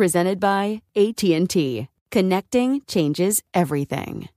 presented 0.00 0.40
by 0.40 0.80
AT&T. 0.96 1.86
Connecting 2.10 2.80
changes 2.86 3.42
everything. 3.52 4.30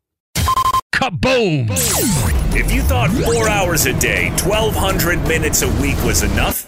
Kaboom! 0.93 1.69
If 2.53 2.69
you 2.69 2.81
thought 2.81 3.09
4 3.09 3.47
hours 3.47 3.85
a 3.85 3.97
day, 3.97 4.27
1200 4.43 5.25
minutes 5.25 5.61
a 5.61 5.69
week 5.81 5.95
was 6.03 6.21
enough, 6.21 6.67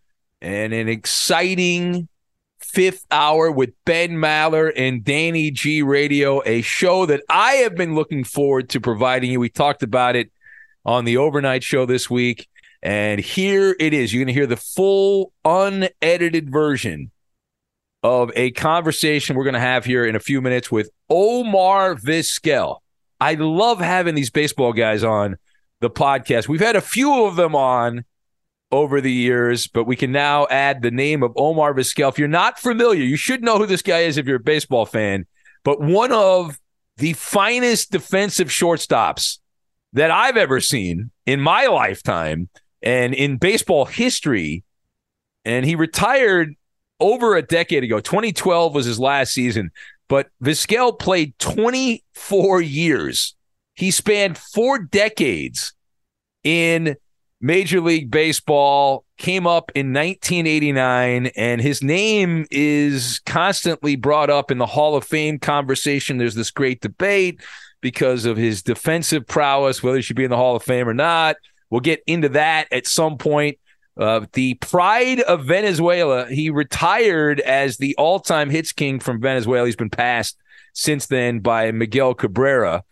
and 0.41 0.73
an 0.73 0.89
exciting 0.89 2.07
fifth 2.59 3.05
hour 3.11 3.51
with 3.51 3.71
Ben 3.85 4.11
Maller 4.11 4.71
and 4.75 5.03
Danny 5.03 5.51
G 5.51 5.81
Radio, 5.81 6.41
a 6.45 6.61
show 6.61 7.05
that 7.05 7.21
I 7.29 7.53
have 7.53 7.75
been 7.75 7.95
looking 7.95 8.23
forward 8.23 8.69
to 8.69 8.79
providing 8.79 9.31
you. 9.31 9.39
We 9.39 9.49
talked 9.49 9.83
about 9.83 10.15
it 10.15 10.31
on 10.85 11.05
the 11.05 11.17
overnight 11.17 11.63
show 11.63 11.85
this 11.85 12.09
week. 12.09 12.47
And 12.81 13.19
here 13.19 13.75
it 13.79 13.93
is. 13.93 14.11
You're 14.11 14.21
going 14.21 14.33
to 14.33 14.33
hear 14.33 14.47
the 14.47 14.57
full 14.57 15.33
unedited 15.45 16.51
version 16.51 17.11
of 18.03 18.31
a 18.35 18.51
conversation 18.51 19.35
we're 19.35 19.43
going 19.43 19.53
to 19.53 19.59
have 19.59 19.85
here 19.85 20.05
in 20.05 20.15
a 20.15 20.19
few 20.19 20.41
minutes 20.41 20.71
with 20.71 20.89
Omar 21.09 21.95
Vizquel. 21.95 22.79
I 23.19 23.35
love 23.35 23.79
having 23.79 24.15
these 24.15 24.31
baseball 24.31 24.73
guys 24.73 25.03
on 25.03 25.37
the 25.79 25.91
podcast. 25.91 26.47
We've 26.47 26.59
had 26.59 26.75
a 26.75 26.81
few 26.81 27.25
of 27.25 27.35
them 27.35 27.55
on 27.55 28.05
over 28.71 29.01
the 29.01 29.11
years, 29.11 29.67
but 29.67 29.83
we 29.83 29.95
can 29.95 30.11
now 30.11 30.47
add 30.49 30.81
the 30.81 30.91
name 30.91 31.23
of 31.23 31.33
Omar 31.35 31.73
Vizquel. 31.73 32.09
If 32.09 32.19
you're 32.19 32.27
not 32.27 32.59
familiar, 32.59 33.03
you 33.03 33.17
should 33.17 33.43
know 33.43 33.57
who 33.57 33.65
this 33.65 33.81
guy 33.81 33.99
is 33.99 34.17
if 34.17 34.25
you're 34.25 34.37
a 34.37 34.39
baseball 34.39 34.85
fan, 34.85 35.25
but 35.63 35.81
one 35.81 36.11
of 36.11 36.59
the 36.97 37.13
finest 37.13 37.91
defensive 37.91 38.47
shortstops 38.49 39.39
that 39.93 40.11
I've 40.11 40.37
ever 40.37 40.59
seen 40.59 41.11
in 41.25 41.41
my 41.41 41.65
lifetime 41.67 42.49
and 42.81 43.13
in 43.13 43.37
baseball 43.37 43.85
history. 43.85 44.63
And 45.43 45.65
he 45.65 45.75
retired 45.75 46.55
over 46.99 47.35
a 47.35 47.41
decade 47.41 47.83
ago. 47.83 47.99
2012 47.99 48.75
was 48.75 48.85
his 48.85 48.99
last 48.99 49.33
season, 49.33 49.71
but 50.07 50.29
Vizquel 50.43 50.97
played 50.97 51.37
24 51.39 52.61
years. 52.61 53.35
He 53.73 53.91
spanned 53.91 54.37
four 54.37 54.79
decades 54.79 55.73
in 56.43 56.95
Major 57.41 57.81
League 57.81 58.11
Baseball, 58.11 59.03
came 59.17 59.45
up 59.45 59.71
in 59.75 59.93
1989, 59.93 61.27
and 61.35 61.61
his 61.61 61.83
name 61.83 62.45
is 62.51 63.19
constantly 63.25 63.95
brought 63.95 64.29
up 64.29 64.51
in 64.51 64.57
the 64.57 64.65
Hall 64.65 64.95
of 64.95 65.03
Fame 65.03 65.39
conversation. 65.39 66.17
There's 66.17 66.35
this 66.35 66.51
great 66.51 66.81
debate 66.81 67.41
because 67.81 68.25
of 68.25 68.37
his 68.37 68.61
defensive 68.61 69.25
prowess, 69.27 69.81
whether 69.81 69.97
he 69.97 70.01
should 70.01 70.15
be 70.15 70.23
in 70.23 70.29
the 70.29 70.37
Hall 70.37 70.55
of 70.55 70.63
Fame 70.63 70.87
or 70.87 70.93
not. 70.93 71.35
We'll 71.69 71.81
get 71.81 72.03
into 72.05 72.29
that 72.29 72.67
at 72.71 72.85
some 72.85 73.17
point. 73.17 73.57
Uh, 73.97 74.25
the 74.33 74.53
pride 74.55 75.19
of 75.21 75.45
Venezuela, 75.45 76.27
he 76.27 76.49
retired 76.49 77.39
as 77.41 77.77
the 77.77 77.95
all 77.97 78.19
time 78.19 78.49
hits 78.49 78.71
king 78.71 78.99
from 78.99 79.19
Venezuela. 79.19 79.65
He's 79.65 79.75
been 79.75 79.89
passed 79.89 80.37
since 80.73 81.07
then 81.07 81.39
by 81.39 81.71
Miguel 81.71 82.13
Cabrera. 82.13 82.83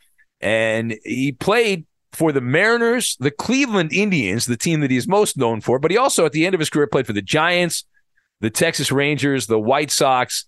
And 0.41 0.97
he 1.03 1.31
played 1.31 1.85
for 2.11 2.31
the 2.31 2.41
Mariners, 2.41 3.15
the 3.19 3.31
Cleveland 3.31 3.93
Indians, 3.93 4.45
the 4.45 4.57
team 4.57 4.81
that 4.81 4.91
he's 4.91 5.07
most 5.07 5.37
known 5.37 5.61
for. 5.61 5.79
But 5.79 5.91
he 5.91 5.97
also, 5.97 6.25
at 6.25 6.31
the 6.31 6.45
end 6.45 6.55
of 6.55 6.59
his 6.59 6.69
career, 6.69 6.87
played 6.87 7.07
for 7.07 7.13
the 7.13 7.21
Giants, 7.21 7.85
the 8.41 8.49
Texas 8.49 8.91
Rangers, 8.91 9.47
the 9.47 9.59
White 9.59 9.91
Sox, 9.91 10.45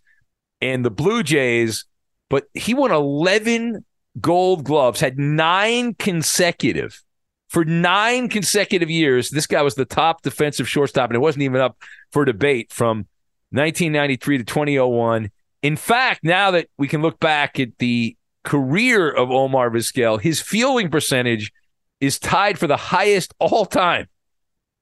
and 0.59 0.83
the 0.83 0.91
Blue 0.91 1.23
Jays. 1.23 1.85
But 2.29 2.45
he 2.53 2.73
won 2.73 2.91
11 2.91 3.85
gold 4.19 4.63
gloves, 4.63 4.99
had 4.99 5.17
nine 5.17 5.93
consecutive. 5.95 7.01
For 7.49 7.65
nine 7.65 8.29
consecutive 8.29 8.89
years, 8.89 9.29
this 9.29 9.45
guy 9.45 9.61
was 9.61 9.75
the 9.75 9.83
top 9.83 10.21
defensive 10.21 10.69
shortstop, 10.69 11.09
and 11.09 11.15
it 11.15 11.19
wasn't 11.19 11.43
even 11.43 11.59
up 11.59 11.77
for 12.11 12.23
debate 12.23 12.71
from 12.71 13.07
1993 13.49 14.37
to 14.37 14.43
2001. 14.45 15.29
In 15.61 15.75
fact, 15.75 16.23
now 16.23 16.51
that 16.51 16.69
we 16.77 16.87
can 16.87 17.01
look 17.01 17.19
back 17.19 17.59
at 17.59 17.77
the 17.77 18.15
career 18.43 19.09
of 19.09 19.31
Omar 19.31 19.69
Vizquel, 19.69 20.21
his 20.21 20.41
fielding 20.41 20.89
percentage 20.89 21.51
is 21.99 22.19
tied 22.19 22.57
for 22.57 22.67
the 22.67 22.77
highest 22.77 23.33
all 23.39 23.65
time. 23.65 24.07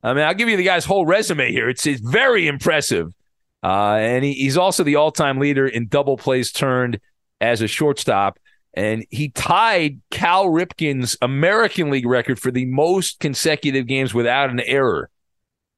I 0.01 0.13
mean, 0.13 0.23
I'll 0.23 0.33
give 0.33 0.49
you 0.49 0.57
the 0.57 0.63
guy's 0.63 0.85
whole 0.85 1.05
resume 1.05 1.51
here. 1.51 1.69
It's, 1.69 1.85
it's 1.85 2.01
very 2.01 2.47
impressive. 2.47 3.13
Uh, 3.61 3.95
and 3.95 4.23
he, 4.23 4.33
he's 4.33 4.57
also 4.57 4.83
the 4.83 4.95
all 4.95 5.11
time 5.11 5.39
leader 5.39 5.67
in 5.67 5.87
double 5.87 6.17
plays 6.17 6.51
turned 6.51 6.99
as 7.41 7.61
a 7.61 7.67
shortstop. 7.67 8.39
And 8.73 9.05
he 9.09 9.29
tied 9.29 9.99
Cal 10.11 10.45
Ripken's 10.45 11.17
American 11.21 11.89
League 11.89 12.05
record 12.05 12.39
for 12.39 12.51
the 12.51 12.65
most 12.65 13.19
consecutive 13.19 13.87
games 13.87 14.13
without 14.13 14.49
an 14.49 14.61
error. 14.61 15.09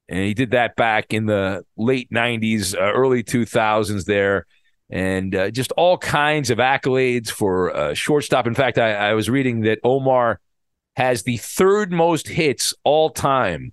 And 0.08 0.20
he 0.20 0.34
did 0.34 0.52
that 0.52 0.76
back 0.76 1.14
in 1.14 1.26
the 1.26 1.66
late 1.78 2.12
90s, 2.12 2.76
uh, 2.76 2.92
early 2.92 3.24
2000s 3.24 4.06
there. 4.06 4.46
And 4.92 5.34
uh, 5.34 5.52
just 5.52 5.72
all 5.74 5.98
kinds 5.98 6.50
of 6.50 6.58
accolades 6.58 7.30
for 7.30 7.76
uh, 7.76 7.94
shortstop. 7.94 8.46
In 8.46 8.56
fact, 8.56 8.78
I, 8.78 8.94
I 8.94 9.14
was 9.14 9.30
reading 9.30 9.62
that 9.62 9.80
Omar 9.84 10.40
has 10.98 11.24
the 11.24 11.38
third 11.38 11.94
most 11.94 12.28
hits 12.28 12.74
all 12.84 13.10
time 13.10 13.72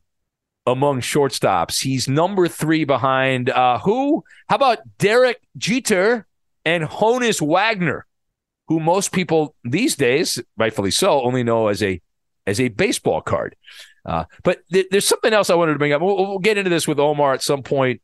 among 0.65 1.01
shortstops. 1.01 1.83
He's 1.83 2.09
number 2.09 2.47
three 2.47 2.85
behind 2.85 3.51
uh, 3.51 3.81
who? 3.81 4.23
How 4.49 4.57
about 4.57 4.79
Derek 4.99 5.41
Jeter 5.57 6.27
and 6.65 6.85
Honus 6.85 7.43
Wagner? 7.43 8.07
who 8.69 8.79
most 8.79 9.13
people 9.13 9.55
these 9.65 9.97
days, 9.97 10.41
rightfully 10.57 10.91
so, 10.91 11.23
only 11.23 11.43
know 11.43 11.69
as 11.69 11.83
a 11.83 12.01
as 12.47 12.61
a 12.61 12.69
baseball 12.69 13.21
card. 13.21 13.57
Uh, 14.05 14.25
but 14.45 14.61
th- 14.73 14.87
there's 14.91 15.07
something 15.07 15.33
else 15.33 15.51
I 15.51 15.55
wanted 15.55 15.73
to 15.73 15.79
bring 15.79 15.93
up. 15.93 16.01
We'll, 16.01 16.17
we'll 16.17 16.39
get 16.39 16.57
into 16.57 16.71
this 16.71 16.87
with 16.87 16.99
Omar 16.99 17.35
at 17.35 17.43
some 17.43 17.63
point 17.63 18.01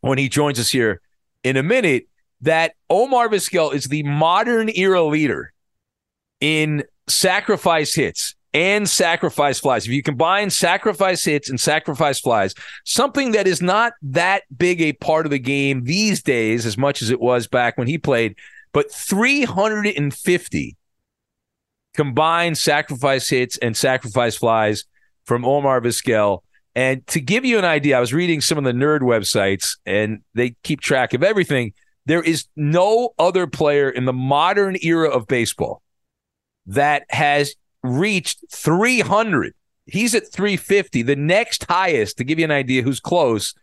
when 0.00 0.18
he 0.18 0.28
joins 0.28 0.58
us 0.58 0.70
here 0.70 1.00
in 1.44 1.56
a 1.56 1.62
minute. 1.62 2.08
That 2.42 2.74
Omar 2.90 3.28
Vizquel 3.28 3.74
is 3.74 3.84
the 3.84 4.02
modern 4.02 4.70
era 4.74 5.02
leader 5.02 5.52
in 6.40 6.84
sacrifice 7.08 7.94
hits 7.94 8.34
and 8.54 8.88
sacrifice 8.88 9.60
flies. 9.60 9.86
If 9.86 9.92
you 9.92 10.02
combine 10.02 10.50
sacrifice 10.50 11.24
hits 11.24 11.48
and 11.48 11.60
sacrifice 11.60 12.20
flies, 12.20 12.54
something 12.84 13.32
that 13.32 13.46
is 13.46 13.62
not 13.62 13.94
that 14.02 14.42
big 14.56 14.82
a 14.82 14.92
part 14.92 15.26
of 15.26 15.30
the 15.30 15.38
game 15.38 15.84
these 15.84 16.22
days 16.22 16.66
as 16.66 16.76
much 16.76 17.00
as 17.00 17.10
it 17.10 17.20
was 17.20 17.46
back 17.46 17.78
when 17.78 17.88
he 17.88 17.96
played, 17.96 18.36
but 18.72 18.92
350 18.92 20.76
combined 21.94 22.58
sacrifice 22.58 23.28
hits 23.28 23.56
and 23.58 23.76
sacrifice 23.76 24.36
flies 24.36 24.84
from 25.24 25.44
Omar 25.44 25.80
Vizquel. 25.80 26.40
And 26.74 27.06
to 27.08 27.20
give 27.20 27.44
you 27.44 27.58
an 27.58 27.64
idea, 27.64 27.98
I 27.98 28.00
was 28.00 28.14
reading 28.14 28.40
some 28.40 28.58
of 28.58 28.64
the 28.64 28.72
nerd 28.72 29.00
websites 29.00 29.76
and 29.84 30.22
they 30.34 30.56
keep 30.62 30.80
track 30.80 31.12
of 31.12 31.22
everything. 31.22 31.74
There 32.06 32.22
is 32.22 32.46
no 32.56 33.10
other 33.18 33.46
player 33.46 33.88
in 33.88 34.04
the 34.04 34.12
modern 34.12 34.76
era 34.82 35.08
of 35.08 35.26
baseball 35.26 35.82
that 36.66 37.04
has 37.10 37.54
reached 37.82 38.44
300. 38.50 39.54
He's 39.86 40.14
at 40.14 40.32
350. 40.32 41.02
The 41.02 41.16
next 41.16 41.66
highest, 41.68 42.18
to 42.18 42.24
give 42.24 42.38
you 42.38 42.44
an 42.44 42.50
idea 42.50 42.82
who's 42.82 43.00
close, 43.00 43.54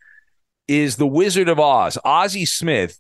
is 0.68 0.97
the 0.97 1.07
Wizard 1.07 1.50
of 1.50 1.59
Oz, 1.59 1.97
Ozzie 2.03 2.45
Smith. 2.45 3.00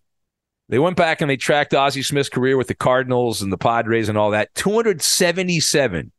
They 0.69 0.79
went 0.79 0.97
back 0.97 1.21
and 1.21 1.29
they 1.29 1.37
tracked 1.37 1.73
Ozzie 1.73 2.03
Smith's 2.03 2.29
career 2.29 2.57
with 2.57 2.67
the 2.67 2.75
Cardinals 2.75 3.41
and 3.41 3.51
the 3.51 3.57
Padres 3.57 4.09
and 4.09 4.17
all 4.17 4.31
that. 4.31 4.53
277 4.55 6.11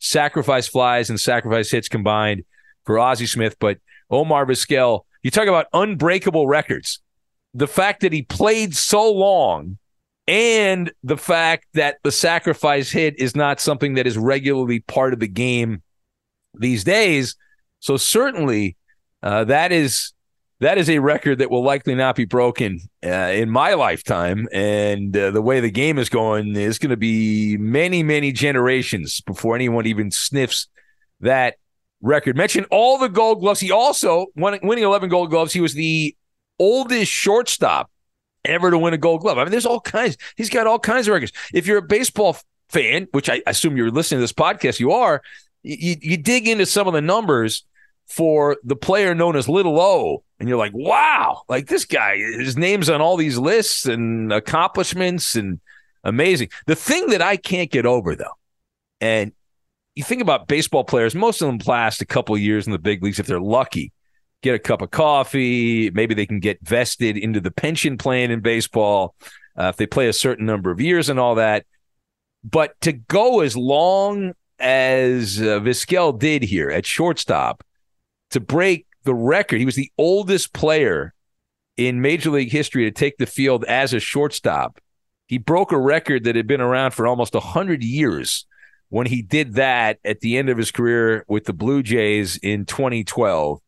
sacrifice 0.00 0.68
flies 0.68 1.10
and 1.10 1.18
sacrifice 1.18 1.70
hits 1.70 1.88
combined 1.88 2.44
for 2.84 2.98
Ozzie 2.98 3.26
Smith. 3.26 3.56
But 3.58 3.78
Omar 4.10 4.46
Vizquel, 4.46 5.02
you 5.22 5.30
talk 5.30 5.48
about 5.48 5.66
unbreakable 5.72 6.46
records. 6.46 7.00
The 7.54 7.68
fact 7.68 8.00
that 8.00 8.12
he 8.12 8.22
played 8.22 8.74
so 8.74 9.12
long 9.12 9.78
and 10.26 10.92
the 11.02 11.16
fact 11.16 11.66
that 11.74 11.98
the 12.02 12.12
sacrifice 12.12 12.90
hit 12.90 13.18
is 13.18 13.36
not 13.36 13.60
something 13.60 13.94
that 13.94 14.06
is 14.06 14.16
regularly 14.16 14.80
part 14.80 15.12
of 15.12 15.20
the 15.20 15.28
game 15.28 15.82
these 16.54 16.84
days. 16.84 17.36
So 17.80 17.96
certainly 17.96 18.76
uh, 19.22 19.44
that 19.44 19.72
is 19.72 20.12
that 20.60 20.78
is 20.78 20.88
a 20.88 20.98
record 20.98 21.38
that 21.38 21.50
will 21.50 21.64
likely 21.64 21.94
not 21.94 22.16
be 22.16 22.24
broken 22.24 22.80
uh, 23.04 23.08
in 23.08 23.50
my 23.50 23.74
lifetime. 23.74 24.48
And 24.52 25.14
uh, 25.14 25.30
the 25.30 25.42
way 25.42 25.60
the 25.60 25.70
game 25.70 25.98
is 25.98 26.08
going 26.08 26.56
is 26.56 26.78
going 26.78 26.90
to 26.90 26.96
be 26.96 27.56
many, 27.58 28.02
many 28.02 28.32
generations 28.32 29.20
before 29.20 29.54
anyone 29.54 29.86
even 29.86 30.10
sniffs 30.10 30.68
that 31.20 31.56
record. 32.00 32.36
Mention 32.36 32.64
all 32.70 32.98
the 32.98 33.08
gold 33.08 33.40
gloves. 33.40 33.60
He 33.60 33.70
also, 33.70 34.26
winning 34.36 34.84
11 34.84 35.08
gold 35.10 35.30
gloves, 35.30 35.52
he 35.52 35.60
was 35.60 35.74
the 35.74 36.16
oldest 36.58 37.10
shortstop 37.10 37.90
ever 38.44 38.70
to 38.70 38.78
win 38.78 38.94
a 38.94 38.98
gold 38.98 39.22
glove. 39.22 39.38
I 39.38 39.44
mean, 39.44 39.50
there's 39.50 39.66
all 39.66 39.80
kinds. 39.80 40.16
He's 40.36 40.50
got 40.50 40.66
all 40.66 40.78
kinds 40.78 41.08
of 41.08 41.14
records. 41.14 41.32
If 41.52 41.66
you're 41.66 41.78
a 41.78 41.82
baseball 41.82 42.36
fan, 42.68 43.08
which 43.12 43.28
I 43.28 43.42
assume 43.46 43.76
you're 43.76 43.90
listening 43.90 44.18
to 44.18 44.22
this 44.22 44.32
podcast, 44.32 44.80
you 44.80 44.92
are, 44.92 45.22
you, 45.62 45.96
you 46.00 46.16
dig 46.16 46.46
into 46.46 46.66
some 46.66 46.86
of 46.86 46.92
the 46.92 47.00
numbers 47.00 47.64
for 48.06 48.58
the 48.62 48.76
player 48.76 49.14
known 49.14 49.34
as 49.34 49.48
Little 49.48 49.80
O, 49.80 50.22
and 50.38 50.48
you're 50.48 50.58
like, 50.58 50.72
wow, 50.74 51.42
like 51.48 51.68
this 51.68 51.86
guy, 51.86 52.18
his 52.18 52.56
name's 52.56 52.90
on 52.90 53.00
all 53.00 53.16
these 53.16 53.38
lists 53.38 53.86
and 53.86 54.32
accomplishments 54.32 55.36
and 55.36 55.58
amazing. 56.02 56.50
The 56.66 56.76
thing 56.76 57.08
that 57.08 57.22
I 57.22 57.36
can't 57.36 57.70
get 57.70 57.86
over 57.86 58.14
though, 58.14 58.36
and 59.00 59.32
you 59.94 60.04
think 60.04 60.20
about 60.20 60.48
baseball 60.48 60.84
players, 60.84 61.14
most 61.14 61.40
of 61.40 61.46
them 61.46 61.58
last 61.66 62.02
a 62.02 62.06
couple 62.06 62.36
years 62.36 62.66
in 62.66 62.72
the 62.72 62.78
big 62.78 63.02
leagues 63.02 63.18
if 63.18 63.26
they're 63.26 63.40
lucky. 63.40 63.92
Get 64.44 64.54
a 64.54 64.58
cup 64.58 64.82
of 64.82 64.90
coffee, 64.90 65.90
maybe 65.90 66.14
they 66.14 66.26
can 66.26 66.38
get 66.38 66.60
vested 66.62 67.16
into 67.16 67.40
the 67.40 67.50
pension 67.50 67.96
plan 67.96 68.30
in 68.30 68.40
baseball 68.40 69.14
uh, 69.58 69.68
if 69.68 69.76
they 69.76 69.86
play 69.86 70.08
a 70.08 70.12
certain 70.12 70.44
number 70.44 70.70
of 70.70 70.80
years 70.80 71.08
and 71.08 71.18
all 71.18 71.36
that. 71.36 71.64
But 72.44 72.78
to 72.82 72.92
go 72.92 73.40
as 73.40 73.56
long 73.56 74.34
as 74.58 75.40
uh, 75.40 75.60
Vizquel 75.60 76.18
did 76.18 76.42
here 76.42 76.70
at 76.70 76.86
shortstop 76.86 77.64
to 78.30 78.40
break 78.40 78.86
the 79.04 79.14
record. 79.14 79.58
He 79.58 79.66
was 79.66 79.76
the 79.76 79.92
oldest 79.98 80.52
player 80.52 81.14
in 81.76 82.00
Major 82.00 82.30
League 82.30 82.52
history 82.52 82.84
to 82.84 82.90
take 82.90 83.16
the 83.18 83.26
field 83.26 83.64
as 83.64 83.92
a 83.92 84.00
shortstop. 84.00 84.80
He 85.26 85.38
broke 85.38 85.72
a 85.72 85.78
record 85.78 86.24
that 86.24 86.36
had 86.36 86.46
been 86.46 86.60
around 86.60 86.92
for 86.92 87.06
almost 87.06 87.34
100 87.34 87.82
years 87.82 88.46
when 88.88 89.06
he 89.06 89.22
did 89.22 89.54
that 89.54 89.98
at 90.04 90.20
the 90.20 90.36
end 90.36 90.48
of 90.48 90.58
his 90.58 90.70
career 90.70 91.24
with 91.28 91.44
the 91.44 91.52
Blue 91.52 91.82
Jays 91.82 92.36
in 92.36 92.64
2012. 92.64 93.60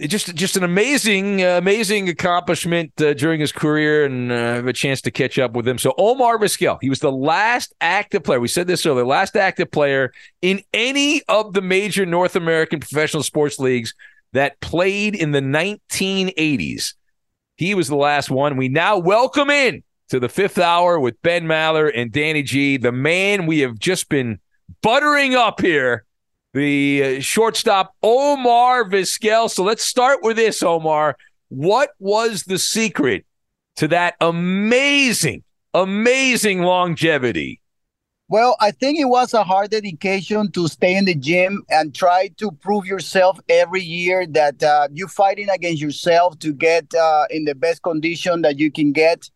Just 0.00 0.34
just 0.34 0.56
an 0.56 0.64
amazing 0.64 1.42
uh, 1.42 1.58
amazing 1.58 2.08
accomplishment 2.08 2.98
uh, 3.02 3.12
during 3.12 3.38
his 3.38 3.52
career 3.52 4.06
and 4.06 4.32
uh, 4.32 4.54
have 4.54 4.66
a 4.66 4.72
chance 4.72 5.02
to 5.02 5.10
catch 5.10 5.38
up 5.38 5.52
with 5.52 5.68
him. 5.68 5.76
So 5.76 5.94
Omar 5.98 6.38
Vizquel, 6.38 6.78
he 6.80 6.88
was 6.88 7.00
the 7.00 7.12
last 7.12 7.74
active 7.82 8.24
player. 8.24 8.40
We 8.40 8.48
said 8.48 8.66
this 8.66 8.86
earlier, 8.86 9.04
last 9.04 9.36
active 9.36 9.70
player 9.70 10.12
in 10.40 10.62
any 10.72 11.22
of 11.28 11.52
the 11.52 11.60
major 11.60 12.06
North 12.06 12.34
American 12.34 12.80
professional 12.80 13.22
sports 13.22 13.58
leagues 13.58 13.94
that 14.32 14.58
played 14.60 15.14
in 15.14 15.32
the 15.32 15.40
1980s. 15.40 16.94
He 17.56 17.74
was 17.74 17.88
the 17.88 17.96
last 17.96 18.30
one. 18.30 18.56
We 18.56 18.68
now 18.68 18.96
welcome 18.96 19.50
in 19.50 19.82
to 20.08 20.18
the 20.18 20.28
fifth 20.28 20.58
hour 20.58 20.98
with 20.98 21.20
Ben 21.22 21.44
Maller 21.44 21.90
and 21.94 22.10
Danny 22.10 22.42
G, 22.42 22.76
the 22.76 22.92
man 22.92 23.46
we 23.46 23.60
have 23.60 23.78
just 23.78 24.08
been 24.08 24.40
buttering 24.82 25.34
up 25.34 25.60
here, 25.60 26.04
the 26.52 27.18
uh, 27.18 27.20
shortstop 27.20 27.94
Omar 28.02 28.84
Vizquel. 28.84 29.50
So 29.50 29.62
let's 29.62 29.84
start 29.84 30.20
with 30.22 30.36
this, 30.36 30.62
Omar. 30.62 31.16
What 31.48 31.90
was 31.98 32.44
the 32.44 32.58
secret 32.58 33.24
to 33.76 33.88
that 33.88 34.14
amazing, 34.20 35.44
amazing 35.74 36.62
longevity 36.62 37.60
well, 38.30 38.54
I 38.60 38.70
think 38.70 38.96
it 39.00 39.06
was 39.06 39.34
a 39.34 39.42
hard 39.42 39.72
dedication 39.72 40.52
to 40.52 40.68
stay 40.68 40.96
in 40.96 41.04
the 41.04 41.16
gym 41.16 41.64
and 41.68 41.92
try 41.92 42.28
to 42.36 42.52
prove 42.52 42.86
yourself 42.86 43.40
every 43.48 43.82
year 43.82 44.24
that 44.24 44.62
uh, 44.62 44.86
you're 44.92 45.08
fighting 45.08 45.48
against 45.50 45.82
yourself 45.82 46.38
to 46.38 46.52
get 46.52 46.94
uh, 46.94 47.24
in 47.30 47.44
the 47.44 47.56
best 47.56 47.82
condition 47.82 48.42
that 48.42 48.56
you 48.56 48.70
can 48.70 48.92
get. 48.92 49.28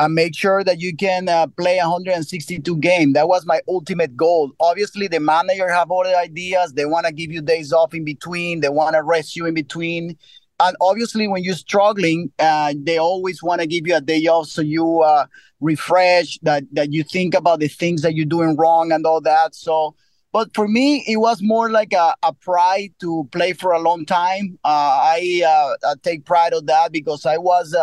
And 0.00 0.14
make 0.14 0.34
sure 0.34 0.64
that 0.64 0.80
you 0.80 0.96
can 0.96 1.28
uh, 1.28 1.46
play 1.46 1.76
162 1.76 2.76
game. 2.78 3.12
That 3.12 3.28
was 3.28 3.44
my 3.44 3.60
ultimate 3.68 4.16
goal. 4.16 4.50
Obviously, 4.58 5.08
the 5.08 5.20
manager 5.20 5.68
have 5.68 5.92
other 5.92 6.16
ideas. 6.16 6.72
They 6.72 6.86
want 6.86 7.04
to 7.04 7.12
give 7.12 7.30
you 7.30 7.42
days 7.42 7.70
off 7.70 7.92
in 7.92 8.04
between. 8.04 8.60
They 8.60 8.70
want 8.70 8.94
to 8.94 9.02
rest 9.02 9.36
you 9.36 9.44
in 9.44 9.52
between 9.52 10.16
and 10.60 10.76
obviously 10.80 11.26
when 11.26 11.42
you're 11.42 11.54
struggling 11.54 12.30
uh, 12.38 12.74
they 12.76 12.98
always 12.98 13.42
want 13.42 13.60
to 13.60 13.66
give 13.66 13.86
you 13.86 13.96
a 13.96 14.00
day 14.00 14.26
off 14.26 14.46
so 14.46 14.60
you 14.62 15.00
uh, 15.00 15.26
refresh 15.60 16.38
that 16.42 16.64
that 16.72 16.92
you 16.92 17.02
think 17.02 17.34
about 17.34 17.60
the 17.60 17.68
things 17.68 18.02
that 18.02 18.14
you're 18.14 18.26
doing 18.26 18.56
wrong 18.56 18.92
and 18.92 19.06
all 19.06 19.20
that 19.20 19.54
so 19.54 19.94
but 20.32 20.54
for 20.54 20.68
me 20.68 21.02
it 21.06 21.16
was 21.16 21.40
more 21.42 21.70
like 21.70 21.92
a, 21.92 22.14
a 22.22 22.32
pride 22.32 22.90
to 23.00 23.26
play 23.32 23.52
for 23.52 23.72
a 23.72 23.80
long 23.80 24.04
time 24.04 24.58
uh, 24.64 25.00
I, 25.02 25.42
uh, 25.44 25.88
I, 25.88 25.94
take 26.02 26.24
pride 26.24 26.52
of 26.52 26.66
that 26.66 26.92
because 26.92 27.26
i 27.26 27.38
was 27.38 27.74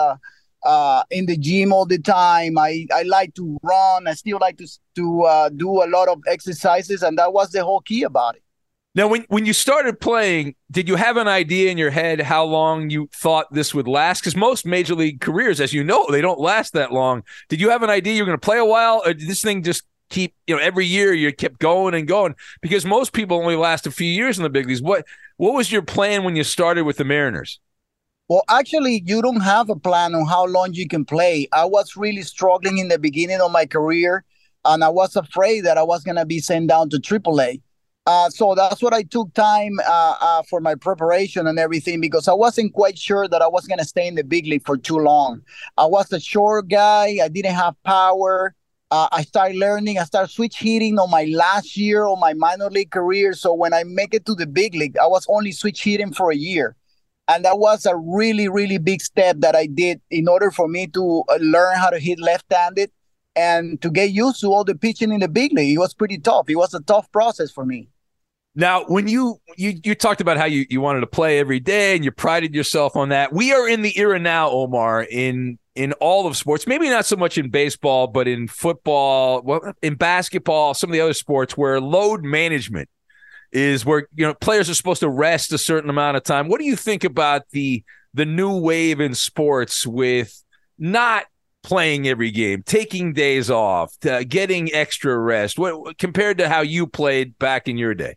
uh, 0.65 0.69
uh, 0.69 1.03
in 1.11 1.25
the 1.25 1.37
gym 1.37 1.71
all 1.71 1.85
the 1.85 1.99
time 1.99 2.57
I, 2.57 2.87
I 2.93 3.03
like 3.03 3.33
to 3.35 3.57
run 3.63 4.07
i 4.07 4.13
still 4.13 4.39
like 4.39 4.57
to, 4.57 4.67
to 4.95 5.49
do 5.55 5.83
a 5.83 5.87
lot 5.87 6.07
of 6.07 6.21
exercises 6.27 7.03
and 7.03 7.17
that 7.17 7.33
was 7.33 7.51
the 7.51 7.63
whole 7.63 7.81
key 7.81 8.03
about 8.03 8.35
it 8.35 8.43
now, 8.97 9.07
when, 9.07 9.25
when 9.29 9.45
you 9.45 9.53
started 9.53 9.99
playing, 9.99 10.55
did 10.71 10.89
you 10.89 10.95
have 10.95 11.17
an 11.17 11.27
idea 11.27 11.69
in 11.69 11.77
your 11.77 11.91
head 11.91 12.19
how 12.19 12.43
long 12.45 12.89
you 12.89 13.07
thought 13.13 13.53
this 13.53 13.71
would 13.71 13.87
last? 13.87 14.21
Because 14.21 14.35
most 14.35 14.65
major 14.65 14.95
league 14.95 15.21
careers, 15.21 15.61
as 15.61 15.71
you 15.71 15.83
know, 15.83 16.07
they 16.09 16.19
don't 16.19 16.39
last 16.39 16.73
that 16.73 16.91
long. 16.91 17.21
Did 17.47 17.61
you 17.61 17.69
have 17.69 17.83
an 17.83 17.91
idea 17.91 18.15
you 18.15 18.23
were 18.23 18.25
going 18.25 18.39
to 18.39 18.43
play 18.43 18.57
a 18.57 18.65
while, 18.65 19.03
or 19.05 19.13
did 19.13 19.27
this 19.27 19.43
thing 19.43 19.61
just 19.61 19.83
keep, 20.09 20.33
you 20.47 20.55
know, 20.55 20.61
every 20.61 20.87
year 20.87 21.13
you 21.13 21.31
kept 21.31 21.59
going 21.59 21.93
and 21.93 22.07
going? 22.07 22.33
Because 22.59 22.85
most 22.85 23.13
people 23.13 23.37
only 23.37 23.55
last 23.55 23.85
a 23.85 23.91
few 23.91 24.09
years 24.09 24.39
in 24.39 24.43
the 24.43 24.49
big 24.49 24.65
leagues. 24.65 24.81
What 24.81 25.05
what 25.35 25.53
was 25.53 25.71
your 25.71 25.83
plan 25.83 26.23
when 26.23 26.35
you 26.35 26.43
started 26.43 26.83
with 26.83 26.97
the 26.97 27.05
Mariners? 27.05 27.59
Well, 28.29 28.43
actually, 28.49 29.03
you 29.05 29.21
don't 29.21 29.39
have 29.39 29.69
a 29.69 29.75
plan 29.75 30.13
on 30.13 30.27
how 30.27 30.45
long 30.45 30.73
you 30.73 30.85
can 30.87 31.05
play. 31.05 31.47
I 31.53 31.63
was 31.63 31.95
really 31.95 32.23
struggling 32.23 32.77
in 32.77 32.89
the 32.89 32.99
beginning 32.99 33.39
of 33.39 33.51
my 33.53 33.65
career, 33.65 34.25
and 34.65 34.83
I 34.83 34.89
was 34.89 35.15
afraid 35.15 35.61
that 35.61 35.77
I 35.77 35.83
was 35.83 36.03
going 36.03 36.17
to 36.17 36.25
be 36.25 36.39
sent 36.39 36.67
down 36.67 36.89
to 36.89 36.99
AAA. 36.99 37.61
Uh, 38.05 38.29
so 38.29 38.53
that's 38.53 38.81
what 38.81 38.93
I 38.93 39.03
took 39.03 39.33
time 39.33 39.79
uh, 39.85 40.15
uh, 40.19 40.43
for 40.49 40.59
my 40.59 40.75
preparation 40.75 41.47
and 41.47 41.57
everything 41.57 42.01
because 42.01 42.27
I 42.27 42.33
wasn't 42.33 42.73
quite 42.73 42.97
sure 42.97 43.27
that 43.29 43.41
I 43.41 43.47
was 43.47 43.65
going 43.65 43.79
to 43.79 43.85
stay 43.85 44.07
in 44.07 44.15
the 44.15 44.23
big 44.23 44.45
league 44.45 44.65
for 44.65 44.77
too 44.77 44.97
long. 44.97 45.41
I 45.77 45.85
was 45.85 46.11
a 46.11 46.19
short 46.19 46.69
guy. 46.69 47.19
I 47.21 47.27
didn't 47.29 47.55
have 47.55 47.81
power. 47.83 48.55
Uh, 48.91 49.09
I 49.11 49.23
started 49.23 49.57
learning. 49.57 49.99
I 49.99 50.05
started 50.05 50.31
switch 50.31 50.57
hitting 50.57 50.99
on 50.99 51.09
my 51.11 51.25
last 51.25 51.75
year 51.75 52.05
of 52.05 52.19
my 52.19 52.33
minor 52.33 52.69
league 52.69 52.91
career. 52.91 53.33
So 53.33 53.53
when 53.53 53.73
I 53.73 53.83
make 53.83 54.13
it 54.13 54.25
to 54.25 54.35
the 54.35 54.47
big 54.47 54.75
league, 54.75 54.97
I 54.97 55.07
was 55.07 55.25
only 55.29 55.51
switch 55.51 55.83
hitting 55.83 56.13
for 56.13 56.31
a 56.31 56.35
year. 56.35 56.75
And 57.27 57.43
that 57.43 57.59
was 57.59 57.85
a 57.85 57.95
really, 57.95 58.47
really 58.47 58.77
big 58.77 59.01
step 59.01 59.37
that 59.39 59.55
I 59.55 59.65
did 59.65 60.01
in 60.09 60.27
order 60.27 60.49
for 60.49 60.67
me 60.67 60.87
to 60.87 61.23
uh, 61.29 61.37
learn 61.41 61.75
how 61.75 61.89
to 61.89 61.99
hit 61.99 62.19
left 62.19 62.45
handed 62.51 62.91
and 63.35 63.81
to 63.81 63.89
get 63.89 64.11
used 64.11 64.41
to 64.41 64.47
all 64.47 64.63
the 64.63 64.75
pitching 64.75 65.11
in 65.11 65.19
the 65.19 65.27
big 65.27 65.53
league. 65.53 65.75
It 65.75 65.79
was 65.79 65.93
pretty 65.93 66.17
tough. 66.17 66.49
It 66.49 66.55
was 66.55 66.73
a 66.73 66.81
tough 66.81 67.11
process 67.11 67.51
for 67.51 67.65
me. 67.65 67.89
Now, 68.55 68.85
when 68.85 69.07
you 69.07 69.39
you 69.55 69.79
you 69.83 69.93
talked 69.93 70.19
about 70.19 70.37
how 70.37 70.45
you, 70.45 70.65
you 70.67 70.81
wanted 70.81 71.01
to 71.01 71.07
play 71.07 71.37
every 71.37 71.59
day 71.59 71.95
and 71.95 72.03
you 72.03 72.11
prided 72.11 72.55
yourself 72.55 72.95
on 72.95 73.09
that, 73.09 73.31
we 73.31 73.53
are 73.53 73.69
in 73.69 73.83
the 73.83 73.95
era 73.99 74.17
now, 74.17 74.49
Omar, 74.49 75.03
in 75.03 75.59
in 75.75 75.93
all 75.93 76.25
of 76.25 76.35
sports. 76.35 76.65
Maybe 76.65 76.89
not 76.89 77.05
so 77.05 77.15
much 77.15 77.37
in 77.37 77.51
baseball, 77.51 78.07
but 78.07 78.27
in 78.27 78.47
football, 78.47 79.71
in 79.83 79.93
basketball, 79.93 80.73
some 80.73 80.89
of 80.89 80.93
the 80.93 81.01
other 81.01 81.13
sports 81.13 81.55
where 81.55 81.79
load 81.79 82.23
management 82.23 82.89
is 83.51 83.85
where 83.85 84.07
you 84.15 84.25
know 84.25 84.33
players 84.33 84.69
are 84.69 84.73
supposed 84.73 85.01
to 85.01 85.09
rest 85.09 85.51
a 85.53 85.57
certain 85.57 85.89
amount 85.89 86.17
of 86.17 86.23
time. 86.23 86.47
What 86.47 86.59
do 86.59 86.65
you 86.65 86.75
think 86.75 87.03
about 87.03 87.43
the 87.51 87.83
the 88.13 88.25
new 88.25 88.57
wave 88.57 88.99
in 88.99 89.13
sports 89.13 89.85
with 89.85 90.43
not 90.77 91.25
playing 91.63 92.07
every 92.07 92.31
game, 92.31 92.63
taking 92.63 93.13
days 93.13 93.49
off, 93.49 93.93
uh, 94.05 94.23
getting 94.27 94.73
extra 94.73 95.17
rest? 95.17 95.59
What 95.59 95.97
compared 95.97 96.37
to 96.39 96.49
how 96.49 96.61
you 96.61 96.87
played 96.87 97.37
back 97.39 97.67
in 97.67 97.77
your 97.77 97.93
day? 97.93 98.15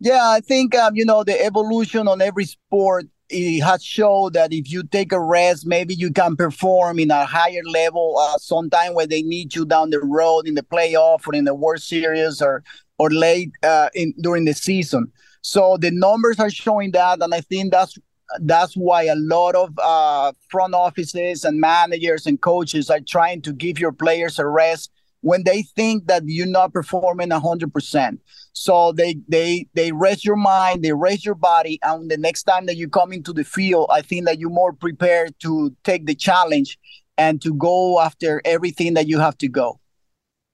Yeah, 0.00 0.28
I 0.30 0.40
think 0.40 0.74
um, 0.74 0.96
you 0.96 1.04
know 1.04 1.24
the 1.24 1.42
evolution 1.44 2.08
on 2.08 2.22
every 2.22 2.44
sport 2.46 3.06
it 3.30 3.60
has 3.62 3.84
shown 3.84 4.32
that 4.32 4.52
if 4.52 4.70
you 4.70 4.82
take 4.82 5.12
a 5.12 5.20
rest, 5.20 5.66
maybe 5.66 5.94
you 5.94 6.12
can 6.12 6.36
perform 6.36 6.98
in 6.98 7.10
a 7.10 7.24
higher 7.24 7.62
level 7.64 8.18
uh, 8.18 8.38
sometime 8.38 8.94
when 8.94 9.08
they 9.08 9.22
need 9.22 9.54
you 9.54 9.64
down 9.64 9.90
the 9.90 10.00
road 10.00 10.46
in 10.46 10.54
the 10.54 10.62
playoff 10.62 11.26
or 11.26 11.34
in 11.34 11.44
the 11.44 11.54
World 11.54 11.80
Series 11.80 12.42
or 12.42 12.62
or 12.98 13.10
late 13.10 13.52
uh, 13.62 13.88
in 13.94 14.12
during 14.20 14.44
the 14.44 14.54
season. 14.54 15.10
So 15.42 15.76
the 15.78 15.90
numbers 15.90 16.38
are 16.38 16.50
showing 16.50 16.90
that, 16.92 17.22
and 17.22 17.34
I 17.34 17.40
think 17.40 17.72
that's 17.72 17.96
that's 18.40 18.74
why 18.74 19.04
a 19.04 19.16
lot 19.16 19.54
of 19.54 19.70
uh, 19.82 20.32
front 20.48 20.74
offices 20.74 21.44
and 21.44 21.60
managers 21.60 22.26
and 22.26 22.40
coaches 22.40 22.90
are 22.90 23.00
trying 23.00 23.42
to 23.42 23.52
give 23.52 23.78
your 23.78 23.92
players 23.92 24.38
a 24.38 24.46
rest 24.46 24.90
when 25.22 25.44
they 25.44 25.62
think 25.62 26.06
that 26.06 26.22
you're 26.26 26.46
not 26.46 26.72
performing 26.72 27.28
100% 27.28 28.18
so 28.52 28.92
they 28.92 29.16
they 29.28 29.66
they 29.74 29.92
rest 29.92 30.24
your 30.24 30.36
mind 30.36 30.82
they 30.82 30.92
rest 30.92 31.24
your 31.24 31.34
body 31.34 31.78
and 31.82 32.10
the 32.10 32.16
next 32.16 32.44
time 32.44 32.66
that 32.66 32.76
you 32.76 32.88
come 32.88 33.12
into 33.12 33.32
the 33.32 33.44
field 33.44 33.86
i 33.90 34.02
think 34.02 34.24
that 34.24 34.38
you're 34.38 34.50
more 34.50 34.72
prepared 34.72 35.38
to 35.38 35.74
take 35.84 36.06
the 36.06 36.14
challenge 36.14 36.78
and 37.16 37.40
to 37.42 37.54
go 37.54 38.00
after 38.00 38.40
everything 38.44 38.94
that 38.94 39.06
you 39.06 39.18
have 39.18 39.36
to 39.38 39.48
go 39.48 39.78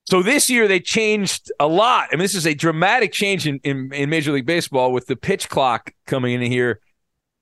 so 0.08 0.22
this 0.22 0.48
year 0.48 0.68
they 0.68 0.78
changed 0.78 1.50
a 1.58 1.66
lot. 1.66 2.10
I 2.12 2.14
mean, 2.14 2.20
this 2.22 2.36
is 2.36 2.46
a 2.46 2.54
dramatic 2.54 3.10
change 3.12 3.44
in, 3.44 3.58
in, 3.64 3.92
in 3.92 4.08
Major 4.08 4.30
League 4.30 4.46
Baseball 4.46 4.92
with 4.92 5.08
the 5.08 5.16
pitch 5.16 5.48
clock 5.48 5.92
coming 6.06 6.40
in 6.40 6.42
here. 6.48 6.80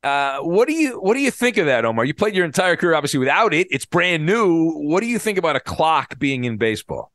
Uh, 0.02 0.38
what 0.40 0.69
do 0.69 0.75
you 0.75 1.00
what 1.00 1.14
do 1.14 1.21
you 1.21 1.31
think 1.31 1.57
of 1.57 1.66
that, 1.66 1.85
Omar? 1.85 2.04
You 2.04 2.12
played 2.14 2.35
your 2.35 2.45
entire 2.45 2.76
career 2.76 2.95
obviously 2.95 3.19
without 3.19 3.54
it. 3.54 3.66
It's 3.71 3.87
brand 3.87 4.26
new. 4.26 4.73
What 4.73 5.00
do 5.00 5.07
you 5.07 5.19
think 5.19 5.38
about 5.38 5.57
a 5.57 5.61
clock 5.61 6.19
being 6.19 6.45
in 6.45 6.57
baseball? 6.59 7.11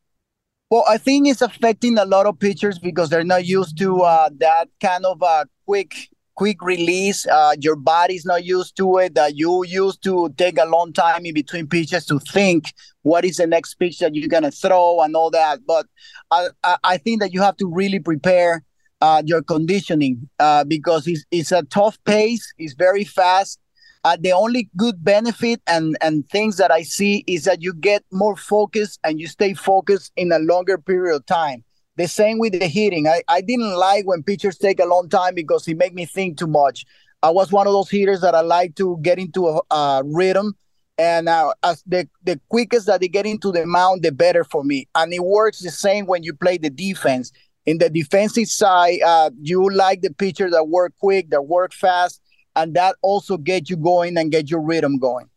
Well, 0.69 0.85
I 0.87 0.97
think 0.99 1.27
it's 1.27 1.41
affecting 1.41 1.97
a 1.97 2.05
lot 2.05 2.27
of 2.27 2.39
pitchers 2.39 2.77
because 2.77 3.09
they're 3.09 3.23
not 3.23 3.45
used 3.45 3.77
to 3.79 4.01
uh, 4.01 4.29
that 4.37 4.69
kind 4.79 5.05
of 5.05 5.21
uh, 5.23 5.45
quick 5.65 6.09
quick 6.35 6.61
release. 6.61 7.25
Uh, 7.25 7.55
your 7.59 7.75
body's 7.75 8.23
not 8.23 8.45
used 8.45 8.77
to 8.77 8.97
it. 8.99 9.15
That 9.15 9.35
you 9.35 9.65
used 9.65 10.03
to 10.03 10.29
take 10.37 10.59
a 10.59 10.65
long 10.65 10.93
time 10.93 11.25
in 11.25 11.33
between 11.33 11.67
pitches 11.67 12.05
to 12.05 12.19
think 12.19 12.71
what 13.01 13.25
is 13.25 13.37
the 13.37 13.47
next 13.47 13.75
pitch 13.75 13.97
that 13.99 14.13
you're 14.13 14.27
gonna 14.27 14.51
throw 14.51 15.01
and 15.01 15.15
all 15.15 15.31
that. 15.31 15.59
But 15.65 15.87
I, 16.29 16.49
I 16.83 16.97
think 16.97 17.21
that 17.21 17.33
you 17.33 17.41
have 17.41 17.57
to 17.57 17.67
really 17.67 17.99
prepare 17.99 18.63
uh, 19.01 19.23
your 19.25 19.41
conditioning 19.41 20.29
uh, 20.39 20.65
because 20.65 21.07
it's, 21.07 21.25
it's 21.31 21.51
a 21.51 21.63
tough 21.63 21.97
pace. 22.03 22.53
It's 22.57 22.73
very 22.73 23.03
fast. 23.05 23.59
Uh, 24.05 24.15
the 24.19 24.31
only 24.31 24.69
good 24.77 25.03
benefit 25.03 25.61
and 25.67 25.97
and 25.99 26.27
things 26.29 26.55
that 26.55 26.71
I 26.71 26.83
see 26.83 27.23
is 27.27 27.43
that 27.43 27.61
you 27.61 27.73
get 27.73 28.03
more 28.11 28.37
focus 28.37 28.97
and 29.03 29.19
you 29.19 29.27
stay 29.27 29.53
focused 29.53 30.13
in 30.15 30.31
a 30.31 30.39
longer 30.39 30.77
period 30.77 31.15
of 31.15 31.25
time. 31.25 31.65
The 31.97 32.07
same 32.07 32.39
with 32.39 32.57
the 32.57 32.67
hitting. 32.67 33.07
I, 33.07 33.23
I 33.27 33.41
didn't 33.41 33.75
like 33.75 34.07
when 34.07 34.23
pitchers 34.23 34.57
take 34.57 34.79
a 34.79 34.85
long 34.85 35.09
time 35.09 35.35
because 35.35 35.67
it 35.67 35.75
make 35.75 35.93
me 35.93 36.05
think 36.05 36.37
too 36.37 36.47
much. 36.47 36.85
I 37.21 37.29
was 37.29 37.51
one 37.51 37.67
of 37.67 37.73
those 37.73 37.89
hitters 37.89 38.21
that 38.21 38.35
I 38.35 38.39
like 38.39 38.75
to 38.75 38.97
get 39.01 39.19
into 39.19 39.47
a, 39.47 39.61
a 39.69 40.01
rhythm, 40.05 40.55
and 40.97 41.27
uh, 41.27 41.53
as 41.61 41.83
the 41.85 42.07
the 42.23 42.39
quickest 42.47 42.85
that 42.85 43.01
they 43.01 43.09
get 43.09 43.25
into 43.25 43.51
the 43.51 43.65
mound, 43.65 44.03
the 44.03 44.13
better 44.13 44.45
for 44.45 44.63
me. 44.63 44.87
And 44.95 45.13
it 45.13 45.23
works 45.25 45.59
the 45.59 45.71
same 45.71 46.05
when 46.05 46.23
you 46.23 46.33
play 46.33 46.57
the 46.57 46.69
defense. 46.69 47.33
In 47.65 47.79
the 47.79 47.89
defensive 47.89 48.47
side, 48.47 48.99
uh, 49.05 49.29
you 49.41 49.69
like 49.69 50.01
the 50.01 50.13
pitcher 50.13 50.49
that 50.49 50.69
work 50.69 50.93
quick, 51.01 51.31
that 51.31 51.41
work 51.47 51.73
fast 51.73 52.21
and 52.55 52.73
that 52.75 52.95
also 53.01 53.37
get 53.37 53.69
you 53.69 53.77
going 53.77 54.17
and 54.17 54.31
get 54.31 54.49
your 54.49 54.61
rhythm 54.61 54.97
going. 54.97 55.29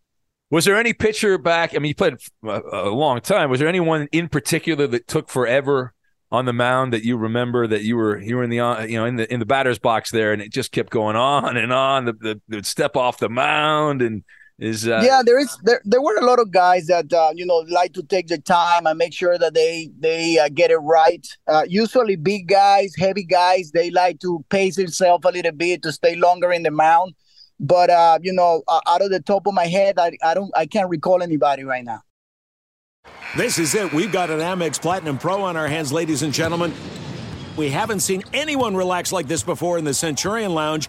Was 0.51 0.67
there 0.67 0.77
any 0.77 0.93
pitcher 0.93 1.39
back? 1.39 1.75
I 1.75 1.79
mean, 1.79 1.89
you 1.89 1.95
played 1.95 2.17
a, 2.45 2.91
long 2.91 3.21
time. 3.23 3.49
Was 3.49 3.59
there 3.59 3.69
anyone 3.69 4.09
in 4.13 4.29
particular 4.29 4.87
that 4.87 5.07
took 5.07 5.31
forever 5.31 5.95
on 6.31 6.45
the 6.45 6.53
mound 6.53 6.93
that 6.93 7.05
you 7.05 7.17
remember 7.17 7.67
that 7.67 7.85
you 7.85 7.97
were 7.97 8.19
you 8.19 8.37
were 8.37 8.43
in 8.43 8.51
the 8.51 8.61
uh, 8.61 8.83
you 8.83 8.99
know 8.99 9.07
in 9.07 9.17
the 9.17 9.33
in 9.33 9.41
the 9.41 9.47
batter's 9.47 9.79
box 9.79 10.11
there, 10.11 10.33
and 10.33 10.43
it 10.43 10.53
just 10.53 10.71
kept 10.71 10.91
going 10.91 11.17
on 11.17 11.57
and 11.57 11.73
on. 11.73 12.05
The, 12.05 12.13
the, 12.13 12.41
the 12.49 12.65
step 12.65 12.97
off 12.97 13.19
the 13.19 13.31
mound 13.31 14.03
and 14.03 14.25
is 14.63 14.87
uh... 14.87 15.01
yeah 15.05 15.23
there 15.27 15.41
is 15.41 15.59
there, 15.65 15.83
there 15.85 16.01
were 16.01 16.17
a 16.17 16.25
lot 16.25 16.39
of 16.39 16.53
guys 16.53 16.87
that 16.87 17.13
uh, 17.13 17.33
you 17.35 17.45
know 17.45 17.65
like 17.69 17.93
to 17.93 18.03
take 18.05 18.29
the 18.29 18.39
time 18.39 18.87
and 18.87 18.97
make 18.97 19.13
sure 19.13 19.37
that 19.37 19.55
they 19.55 19.91
they 19.99 20.39
uh, 20.39 20.49
get 20.49 20.71
it 20.71 20.79
right. 20.79 21.27
Uh, 21.49 21.65
usually 21.69 22.15
big 22.15 22.47
guys 22.47 22.95
heavy 22.97 23.25
guys 23.25 23.73
they 23.73 23.91
like 23.91 24.21
to 24.21 24.45
pace 24.51 24.77
themselves 24.77 25.25
a 25.25 25.31
little 25.33 25.51
bit 25.51 25.83
to 25.83 25.91
stay 25.91 26.15
longer 26.15 26.53
in 26.53 26.63
the 26.63 26.71
mound. 26.71 27.13
But 27.59 27.91
uh, 27.91 28.21
you 28.23 28.33
know 28.33 28.63
uh, 28.69 28.81
out 28.87 29.03
of 29.03 29.11
the 29.11 29.21
top 29.21 29.49
of 29.49 29.55
my 29.55 29.67
head 29.67 29.99
I, 29.99 30.13
I 30.23 30.35
don't 30.35 30.53
i 30.57 30.65
can't 30.65 30.89
recall 30.89 31.23
anybody 31.23 31.65
right 31.65 31.85
now. 31.85 32.03
This 33.37 33.59
is 33.59 33.75
it. 33.75 33.93
We've 33.93 34.13
got 34.13 34.31
an 34.31 34.39
amex 34.39 34.81
platinum 34.81 35.19
pro 35.19 35.43
on 35.43 35.57
our 35.57 35.67
hands 35.67 35.93
ladies 35.93 36.23
and 36.23 36.33
gentlemen. 36.33 36.73
We 37.57 37.69
haven't 37.69 38.01
seen 38.01 38.23
anyone 38.33 38.77
relax 38.77 39.13
like 39.13 39.27
this 39.27 39.43
before 39.43 39.77
in 39.77 39.85
the 39.85 39.93
centurion 39.93 40.55
lounge 40.55 40.89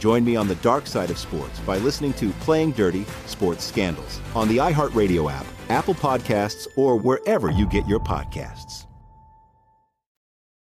Join 0.00 0.24
me 0.24 0.34
on 0.34 0.48
the 0.48 0.56
dark 0.56 0.88
side 0.88 1.10
of 1.10 1.18
sports 1.18 1.60
by 1.60 1.78
listening 1.78 2.12
to 2.14 2.30
Playing 2.40 2.72
Dirty 2.72 3.04
Sports 3.26 3.62
Scandals 3.62 4.20
on 4.34 4.48
the 4.48 4.56
iHeartRadio 4.56 5.30
app, 5.30 5.46
Apple 5.68 5.94
Podcasts, 5.94 6.66
or 6.76 6.96
wherever 6.96 7.52
you 7.52 7.68
get 7.68 7.86
your 7.86 8.00
podcasts. 8.00 8.86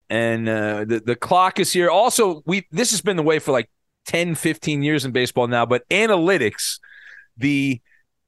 And 0.08 0.48
uh, 0.48 0.84
the, 0.86 1.02
the 1.06 1.14
clock 1.14 1.60
is 1.60 1.72
here. 1.72 1.88
Also, 1.88 2.42
we 2.46 2.66
this 2.72 2.90
has 2.90 3.00
been 3.00 3.16
the 3.16 3.22
way 3.22 3.38
for 3.38 3.52
like 3.52 3.70
10, 4.06 4.34
15 4.34 4.82
years 4.82 5.04
in 5.04 5.12
baseball 5.12 5.46
now, 5.46 5.64
but 5.64 5.88
analytics– 5.88 6.80
the 7.40 7.80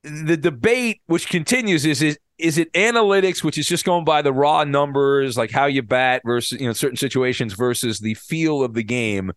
the 0.03 0.37
debate 0.37 1.01
which 1.07 1.29
continues 1.29 1.85
is 1.85 2.03
is 2.03 2.19
is 2.39 2.59
it 2.59 2.73
analytics 2.73 3.45
which 3.45 3.57
is 3.57 3.67
just 3.67 3.85
going 3.85 4.05
by 4.05 4.21
the 4.21 4.33
raw 4.33 4.65
numbers 4.65 5.37
like 5.37 5.53
how 5.53 5.67
you 5.67 5.81
bat 5.81 6.23
versus 6.25 6.61
you 6.61 6.67
know 6.67 6.73
certain 6.73 6.97
situations 6.97 7.53
versus 7.53 8.01
the 8.01 8.15
feel 8.15 8.65
of 8.65 8.75
the 8.75 8.83
game 8.83 9.31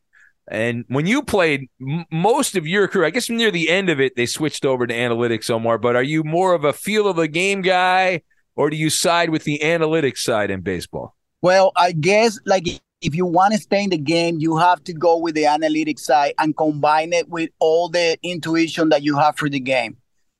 and 0.47 0.85
when 0.87 1.05
you 1.05 1.23
played 1.23 1.67
m- 1.81 2.05
most 2.11 2.55
of 2.55 2.67
your 2.67 2.87
career 2.87 3.05
i 3.05 3.09
guess 3.09 3.29
near 3.29 3.51
the 3.51 3.69
end 3.69 3.89
of 3.89 3.99
it 3.99 4.15
they 4.15 4.25
switched 4.25 4.65
over 4.65 4.85
to 4.85 4.93
analytics 4.93 5.49
omar 5.49 5.77
but 5.77 5.95
are 5.95 6.03
you 6.03 6.23
more 6.23 6.53
of 6.53 6.63
a 6.63 6.73
feel 6.73 7.07
of 7.07 7.15
the 7.15 7.27
game 7.27 7.61
guy 7.61 8.21
or 8.55 8.69
do 8.69 8.77
you 8.77 8.89
side 8.89 9.29
with 9.29 9.43
the 9.43 9.59
analytics 9.63 10.19
side 10.19 10.51
in 10.51 10.61
baseball 10.61 11.15
well 11.41 11.71
i 11.75 11.91
guess 11.91 12.39
like 12.45 12.67
if 13.01 13.13
you 13.15 13.25
want 13.25 13.53
to 13.53 13.59
stay 13.59 13.83
in 13.83 13.89
the 13.89 13.97
game, 13.97 14.39
you 14.39 14.57
have 14.57 14.83
to 14.85 14.93
go 14.93 15.17
with 15.17 15.35
the 15.35 15.43
analytics 15.43 15.99
side 15.99 16.33
and 16.39 16.57
combine 16.57 17.13
it 17.13 17.29
with 17.29 17.49
all 17.59 17.87
the 17.87 18.17
intuition 18.23 18.89
that 18.89 19.03
you 19.03 19.17
have 19.17 19.37
for 19.37 19.47
the 19.47 19.59
game. 19.59 19.97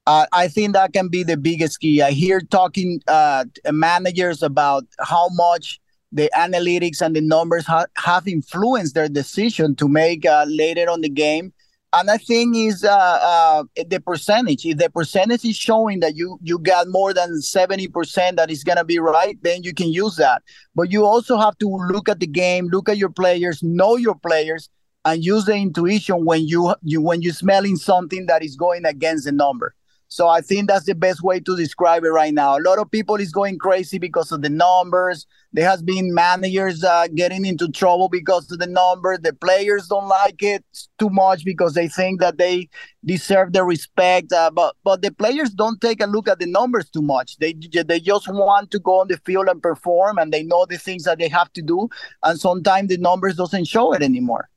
Uh, 0.08 0.26
I 0.32 0.48
think 0.48 0.74
that 0.74 0.94
can 0.94 1.08
be 1.08 1.24
the 1.24 1.38
biggest 1.38 1.80
key. 1.80 2.02
I 2.02 2.12
hear 2.12 2.40
talking 2.40 3.02
uh, 3.08 3.46
managers 3.72 4.44
about 4.44 4.86
how 5.00 5.30
much 5.32 5.80
the 6.16 6.30
analytics 6.36 7.02
and 7.02 7.16
the 7.16 7.22
numbers 7.22 7.66
ha- 7.68 7.88
have 7.98 8.28
influenced 8.28 8.96
their 8.96 9.10
decision 9.10 9.76
to 9.78 9.88
make 9.90 10.26
uh, 10.26 10.46
later 10.48 10.90
on 10.90 11.02
the 11.02 11.10
game. 11.10 11.54
and 11.94 12.10
I 12.12 12.18
think 12.18 12.56
is 12.58 12.84
uh, 12.84 12.90
uh, 12.92 13.64
the 13.88 14.00
percentage. 14.02 14.66
If 14.66 14.78
the 14.78 14.90
percentage 14.90 15.46
is 15.46 15.56
showing 15.56 16.02
that 16.02 16.16
you 16.16 16.40
you 16.44 16.60
got 16.60 16.88
more 16.90 17.14
than 17.14 17.42
seventy 17.42 17.88
percent 17.88 18.38
that 18.38 18.52
is 18.52 18.64
gonna 18.64 18.84
be 18.84 19.00
right, 19.00 19.38
then 19.44 19.64
you 19.64 19.74
can 19.74 19.90
use 19.94 20.16
that. 20.18 20.44
But 20.76 20.92
you 20.92 21.06
also 21.06 21.38
have 21.38 21.58
to 21.60 21.68
look 21.68 22.10
at 22.10 22.20
the 22.20 22.28
game, 22.28 22.68
look 22.68 22.90
at 22.90 22.98
your 22.98 23.10
players, 23.10 23.64
know 23.64 23.96
your 23.96 24.16
players, 24.16 24.70
and 25.06 25.24
use 25.24 25.46
the 25.46 25.56
intuition 25.56 26.26
when 26.26 26.48
you 26.48 26.76
you 26.84 27.02
when 27.02 27.22
you're 27.22 27.34
smelling 27.34 27.78
something 27.78 28.26
that 28.28 28.44
is 28.44 28.56
going 28.58 28.86
against 28.86 29.26
the 29.26 29.32
number. 29.32 29.74
So 30.08 30.28
I 30.28 30.42
think 30.42 30.68
that's 30.68 30.86
the 30.86 30.96
best 30.96 31.24
way 31.24 31.40
to 31.40 31.58
describe 31.58 32.04
it 32.04 32.10
right 32.10 32.34
now. 32.34 32.58
A 32.58 32.62
lot 32.62 32.80
of 32.80 32.90
people 32.90 33.16
is 33.16 33.32
going 33.32 33.58
crazy 33.58 33.98
because 33.98 34.32
of 34.32 34.42
the 34.42 34.50
numbers. 34.50 35.26
There 35.52 35.68
has 35.68 35.82
been 35.82 36.14
managers 36.14 36.84
uh, 36.84 37.08
getting 37.14 37.46
into 37.46 37.70
trouble 37.70 38.08
because 38.10 38.52
of 38.52 38.60
the 38.60 38.68
numbers. 38.68 39.20
The 39.22 39.34
players 39.34 39.88
don't 39.88 40.08
like 40.08 40.42
it 40.42 40.64
too 41.00 41.10
much 41.10 41.44
because 41.44 41.74
they 41.74 41.88
think 41.88 42.20
that 42.22 42.38
they 42.38 42.70
deserve 43.04 43.54
the 43.54 43.64
respect. 43.64 44.32
Uh, 44.32 44.52
but 44.52 44.76
but 44.84 45.02
the 45.02 45.12
players 45.12 45.50
don't 45.50 45.82
take 45.82 46.02
a 46.02 46.08
look 46.08 46.28
at 46.28 46.40
the 46.40 46.46
numbers 46.46 46.90
too 46.90 47.02
much. 47.02 47.38
They 47.38 47.54
they 47.54 48.00
just 48.00 48.28
want 48.28 48.72
to 48.72 48.80
go 48.80 49.00
on 49.02 49.08
the 49.08 49.18
field 49.26 49.48
and 49.48 49.62
perform, 49.62 50.18
and 50.18 50.32
they 50.32 50.44
know 50.44 50.66
the 50.66 50.78
things 50.78 51.04
that 51.04 51.20
they 51.20 51.30
have 51.30 51.52
to 51.54 51.62
do. 51.62 51.90
And 52.24 52.40
sometimes 52.40 52.90
the 52.90 52.98
numbers 52.98 53.36
doesn't 53.38 53.66
show 53.66 53.94
it 53.94 54.02
anymore. 54.02 54.50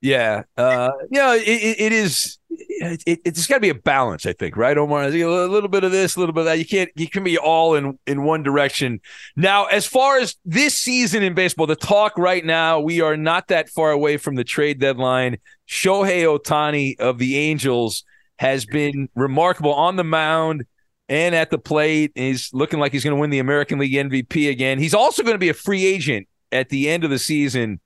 Yeah, 0.00 0.42
uh, 0.56 0.90
yeah, 1.10 1.34
it, 1.34 1.80
it 1.80 1.92
is. 1.92 2.38
It, 2.50 3.20
it's 3.24 3.46
got 3.46 3.56
to 3.56 3.60
be 3.60 3.70
a 3.70 3.74
balance, 3.74 4.26
I 4.26 4.32
think, 4.32 4.56
right, 4.56 4.76
Omar? 4.76 5.04
A 5.04 5.08
little 5.08 5.68
bit 5.68 5.84
of 5.84 5.92
this, 5.92 6.16
a 6.16 6.20
little 6.20 6.32
bit 6.32 6.40
of 6.40 6.46
that. 6.46 6.58
You 6.58 6.66
can't, 6.66 6.90
you 6.94 7.08
can 7.08 7.24
be 7.24 7.38
all 7.38 7.74
in 7.74 7.98
in 8.06 8.22
one 8.22 8.42
direction. 8.42 9.00
Now, 9.34 9.64
as 9.66 9.86
far 9.86 10.18
as 10.18 10.36
this 10.44 10.78
season 10.78 11.22
in 11.22 11.34
baseball, 11.34 11.66
the 11.66 11.76
talk 11.76 12.16
right 12.18 12.44
now, 12.44 12.80
we 12.80 13.00
are 13.00 13.16
not 13.16 13.48
that 13.48 13.68
far 13.70 13.90
away 13.90 14.16
from 14.16 14.36
the 14.36 14.44
trade 14.44 14.78
deadline. 14.78 15.38
Shohei 15.68 16.24
Ohtani 16.24 16.98
of 17.00 17.18
the 17.18 17.36
Angels 17.38 18.04
has 18.38 18.66
been 18.66 19.08
remarkable 19.14 19.74
on 19.74 19.96
the 19.96 20.04
mound 20.04 20.64
and 21.08 21.34
at 21.34 21.50
the 21.50 21.58
plate. 21.58 22.12
He's 22.14 22.50
looking 22.52 22.78
like 22.78 22.92
he's 22.92 23.04
going 23.04 23.16
to 23.16 23.20
win 23.20 23.30
the 23.30 23.38
American 23.38 23.78
League 23.78 23.92
MVP 23.92 24.50
again. 24.50 24.78
He's 24.78 24.94
also 24.94 25.22
going 25.22 25.34
to 25.34 25.38
be 25.38 25.48
a 25.48 25.54
free 25.54 25.84
agent 25.84 26.28
at 26.52 26.68
the 26.68 26.88
end 26.88 27.04
of 27.04 27.10
the 27.10 27.18
season. 27.18 27.80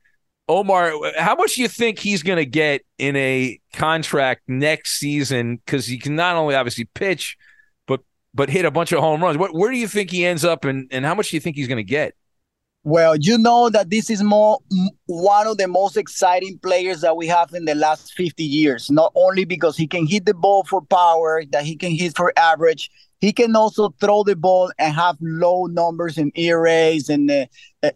Omar, 0.50 0.92
how 1.16 1.36
much 1.36 1.54
do 1.54 1.62
you 1.62 1.68
think 1.68 2.00
he's 2.00 2.24
going 2.24 2.38
to 2.38 2.44
get 2.44 2.82
in 2.98 3.14
a 3.14 3.60
contract 3.72 4.42
next 4.48 4.98
season? 4.98 5.60
Because 5.64 5.86
he 5.86 5.96
can 5.96 6.16
not 6.16 6.34
only 6.34 6.56
obviously 6.56 6.86
pitch, 6.86 7.36
but 7.86 8.00
but 8.34 8.50
hit 8.50 8.64
a 8.64 8.70
bunch 8.70 8.90
of 8.90 8.98
home 8.98 9.22
runs. 9.22 9.38
What, 9.38 9.54
where 9.54 9.70
do 9.70 9.78
you 9.78 9.86
think 9.86 10.10
he 10.10 10.26
ends 10.26 10.44
up, 10.44 10.64
and, 10.64 10.88
and 10.90 11.06
how 11.06 11.14
much 11.14 11.30
do 11.30 11.36
you 11.36 11.40
think 11.40 11.54
he's 11.54 11.68
going 11.68 11.76
to 11.78 11.84
get? 11.84 12.14
Well, 12.82 13.14
you 13.14 13.38
know 13.38 13.70
that 13.70 13.90
this 13.90 14.10
is 14.10 14.24
more 14.24 14.58
one 15.06 15.46
of 15.46 15.58
the 15.58 15.68
most 15.68 15.96
exciting 15.96 16.58
players 16.58 17.02
that 17.02 17.16
we 17.16 17.28
have 17.28 17.52
in 17.54 17.66
the 17.66 17.76
last 17.76 18.12
50 18.14 18.42
years. 18.42 18.90
Not 18.90 19.12
only 19.14 19.44
because 19.44 19.76
he 19.76 19.86
can 19.86 20.04
hit 20.04 20.26
the 20.26 20.34
ball 20.34 20.64
for 20.64 20.80
power, 20.80 21.44
that 21.50 21.64
he 21.64 21.76
can 21.76 21.92
hit 21.92 22.16
for 22.16 22.32
average, 22.36 22.90
he 23.20 23.32
can 23.32 23.54
also 23.54 23.94
throw 24.00 24.24
the 24.24 24.34
ball 24.34 24.72
and 24.78 24.94
have 24.94 25.16
low 25.20 25.66
numbers 25.66 26.18
in 26.18 26.32
ERAs 26.34 27.08
and 27.08 27.30
uh, 27.30 27.46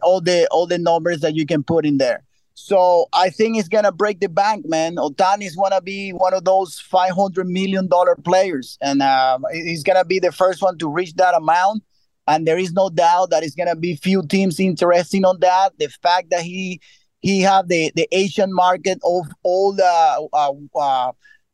all 0.01 0.21
the 0.21 0.47
all 0.51 0.67
the 0.67 0.77
numbers 0.77 1.19
that 1.19 1.35
you 1.35 1.45
can 1.45 1.63
put 1.63 1.85
in 1.85 1.97
there. 1.97 2.23
So 2.55 3.07
I 3.13 3.29
think 3.29 3.57
it's 3.57 3.67
gonna 3.67 3.91
break 3.91 4.21
the 4.21 4.29
bank, 4.29 4.65
man. 4.67 4.95
Ohtani's 4.95 5.57
gonna 5.57 5.81
be 5.81 6.11
one 6.11 6.33
of 6.33 6.45
those 6.45 6.79
five 6.79 7.11
hundred 7.11 7.47
million 7.47 7.87
dollar 7.87 8.15
players, 8.15 8.77
and 8.81 9.01
uh, 9.01 9.37
he's 9.51 9.83
gonna 9.83 10.05
be 10.05 10.19
the 10.19 10.31
first 10.31 10.61
one 10.61 10.77
to 10.77 10.87
reach 10.87 11.13
that 11.15 11.35
amount. 11.35 11.83
And 12.27 12.47
there 12.47 12.57
is 12.57 12.71
no 12.71 12.89
doubt 12.89 13.29
that 13.31 13.43
it's 13.43 13.55
gonna 13.55 13.75
be 13.75 13.97
few 13.97 14.25
teams 14.25 14.59
interested 14.59 15.23
on 15.25 15.39
that. 15.41 15.73
The 15.77 15.89
fact 16.01 16.29
that 16.29 16.43
he 16.43 16.79
he 17.21 17.41
have 17.41 17.67
the 17.67 17.91
the 17.93 18.07
Asian 18.13 18.53
market 18.53 18.99
of 19.03 19.27
all 19.43 19.73
the 19.73 19.83
uh, 20.33 20.53
uh, 20.75 21.11